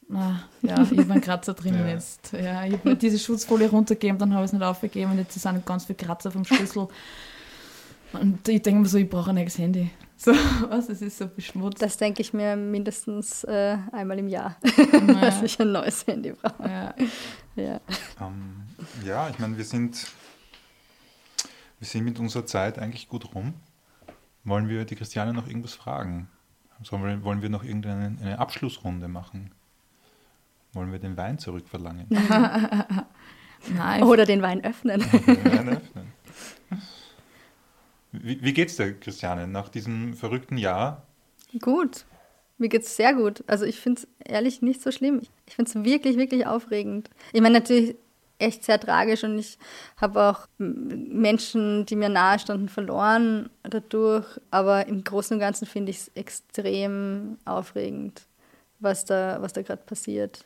[0.07, 1.93] na, ja, ich habe einen Kratzer drinnen ja.
[1.93, 2.33] jetzt.
[2.33, 5.65] Ja, ich habe diese Schutzfolie runtergegeben, dann habe ich es nicht aufgegeben und jetzt sind
[5.65, 6.87] ganz viele Kratzer vom Schlüssel.
[8.13, 9.89] Und ich denke mir so, ich brauche ein neues Handy.
[10.17, 10.31] So,
[10.69, 11.81] was, es ist so beschmutzt.
[11.81, 14.99] Das denke ich mir mindestens äh, einmal im Jahr, ja.
[15.21, 16.69] dass ich ein neues Handy brauche.
[16.69, 16.95] Ja,
[17.55, 17.81] ja.
[18.19, 20.07] Um, ähm, ja ich meine, wir sind,
[21.79, 23.53] wir sind mit unserer Zeit eigentlich gut rum.
[24.45, 26.27] Wollen wir die Christiane noch irgendwas fragen?
[26.83, 29.51] Sollen wollen wir noch irgendeine eine Abschlussrunde machen?
[30.73, 32.07] Wollen wir den Wein zurückverlangen?
[33.77, 34.03] Nein.
[34.03, 34.99] Oder den Wein öffnen.
[35.25, 36.11] Den Wein öffnen.
[38.11, 41.03] Wie, wie geht's dir, Christiane, nach diesem verrückten Jahr?
[41.61, 42.05] Gut.
[42.57, 43.43] Mir geht's sehr gut.
[43.47, 45.21] Also ich finde es ehrlich nicht so schlimm.
[45.47, 47.09] Ich finde es wirklich, wirklich aufregend.
[47.31, 47.95] Ich meine, natürlich
[48.39, 49.57] echt sehr tragisch und ich
[49.97, 54.25] habe auch Menschen, die mir nahe standen, verloren dadurch.
[54.51, 58.23] Aber im Großen und Ganzen finde ich es extrem aufregend,
[58.79, 60.45] was da, was da gerade passiert.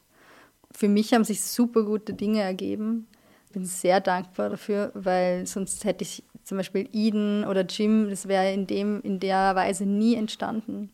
[0.71, 3.07] Für mich haben sich super gute Dinge ergeben.
[3.47, 8.27] Ich bin sehr dankbar dafür, weil sonst hätte ich zum Beispiel Eden oder Jim, das
[8.27, 10.91] wäre in, in der Weise nie entstanden.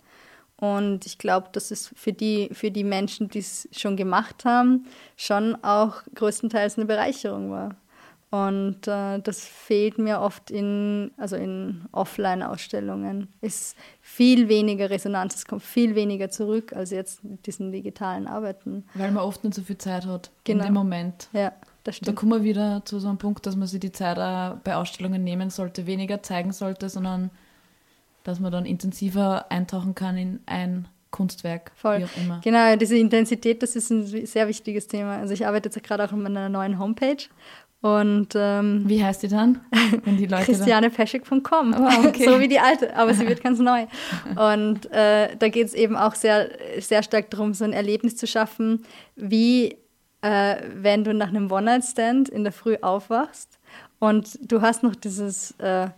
[0.63, 4.85] Und ich glaube, dass es für die, für die Menschen, die es schon gemacht haben,
[5.17, 7.75] schon auch größtenteils eine Bereicherung war.
[8.31, 13.27] Und äh, das fehlt mir oft in, also in Offline-Ausstellungen.
[13.41, 18.85] Ist viel weniger Resonanz, es kommt viel weniger zurück als jetzt mit diesen digitalen Arbeiten.
[18.93, 20.63] Weil man oft nicht so viel Zeit hat genau.
[20.63, 21.27] dem Moment.
[21.33, 21.51] Ja,
[21.83, 22.07] das stimmt.
[22.07, 24.77] Da kommen wir wieder zu so einem Punkt, dass man sich die Zeit auch bei
[24.77, 27.31] Ausstellungen nehmen sollte, weniger zeigen sollte, sondern
[28.23, 31.99] dass man dann intensiver eintauchen kann in ein Kunstwerk, Voll.
[31.99, 32.41] wie auch immer.
[32.43, 35.17] Genau, diese Intensität, das ist ein sehr wichtiges Thema.
[35.17, 37.23] Also ich arbeite jetzt gerade auch an einer neuen Homepage
[37.83, 39.59] und ähm, wie heißt die dann?
[40.05, 41.75] Wenn die Leute Christianepeschek.com.
[41.77, 42.23] Oh, okay.
[42.29, 43.87] so wie die alte, aber sie wird ganz neu.
[44.37, 46.49] Und äh, da geht es eben auch sehr,
[46.79, 48.85] sehr stark darum, so ein Erlebnis zu schaffen,
[49.17, 49.75] wie
[50.21, 53.59] äh, wenn du nach einem One-Night-Stand in der Früh aufwachst
[53.99, 55.89] und du hast noch dieses äh,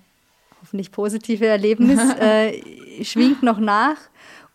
[0.66, 3.98] hoffentlich positive Erlebnis äh, schwingt noch nach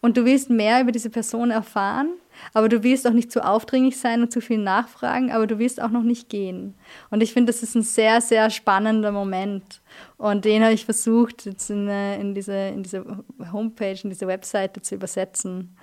[0.00, 2.14] und du willst mehr über diese Person erfahren,
[2.52, 5.80] aber du willst auch nicht zu aufdringlich sein und zu viel nachfragen, aber du willst
[5.80, 6.74] auch noch nicht gehen.
[7.10, 9.80] Und ich finde, das ist ein sehr, sehr spannender Moment.
[10.16, 13.04] Und den habe ich versucht, jetzt in, äh, in, diese, in diese
[13.52, 15.76] Homepage, in diese Webseite zu übersetzen.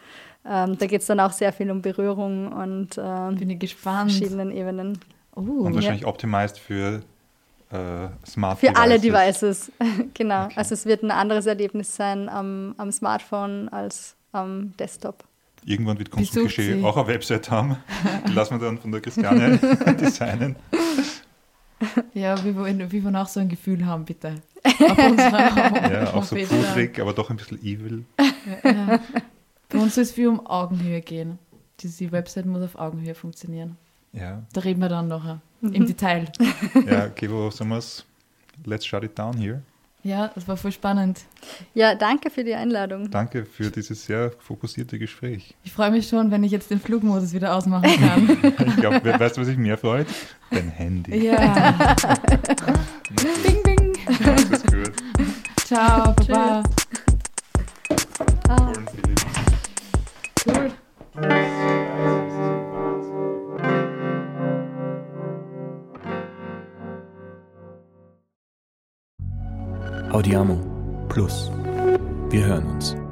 [0.46, 4.12] Ähm, da geht es dann auch sehr viel um Berührung und ähm, Bin ich gespannt.
[4.12, 5.00] verschiedenen Ebenen.
[5.36, 6.08] Uh, und wahrscheinlich ja.
[6.08, 7.02] optimized für
[7.72, 8.82] äh, Smart Für Devices.
[8.82, 9.72] alle Devices,
[10.14, 10.46] genau.
[10.46, 10.54] Okay.
[10.56, 15.24] Also es wird ein anderes Erlebnis sein am, am Smartphone als am Desktop.
[15.66, 17.78] Irgendwann wird Kunst und Klischee auch eine Website haben.
[18.26, 19.58] Die lassen wir dann von der Christiane
[20.00, 20.56] designen.
[22.14, 24.36] Ja, wir wollen, wir wollen auch so ein Gefühl haben, bitte.
[24.64, 28.06] Auf ja, auch so pudrig, aber doch ein bisschen evil.
[28.64, 29.00] Ja.
[29.70, 31.38] Bei uns soll es viel um Augenhöhe gehen.
[31.82, 33.78] Diese Website muss auf Augenhöhe funktionieren.
[34.14, 34.44] Ja.
[34.54, 35.74] Da reden wir dann nachher mhm.
[35.74, 36.26] im Detail.
[36.88, 38.06] Ja, okay, wo sagen wir es?
[38.66, 39.62] Let's shut it down here.
[40.04, 41.22] Ja, das war voll spannend.
[41.74, 43.12] Ja, danke für die Einladung.
[43.12, 45.54] Danke für dieses sehr fokussierte Gespräch.
[45.64, 48.54] Ich freue mich schon, wenn ich jetzt den Flugmodus wieder ausmachen kann.
[48.68, 50.08] ich glaube, weißt du, was sich mehr freut?
[50.50, 51.26] Dein Handy.
[51.26, 51.96] Ja.
[53.44, 53.94] bing, bing.
[54.24, 54.94] Das ist gut.
[55.66, 56.64] Ciao, Baba.
[56.64, 56.64] Ah,
[70.18, 70.58] Audiamo
[71.10, 71.52] Plus.
[72.32, 73.07] Wir hören uns.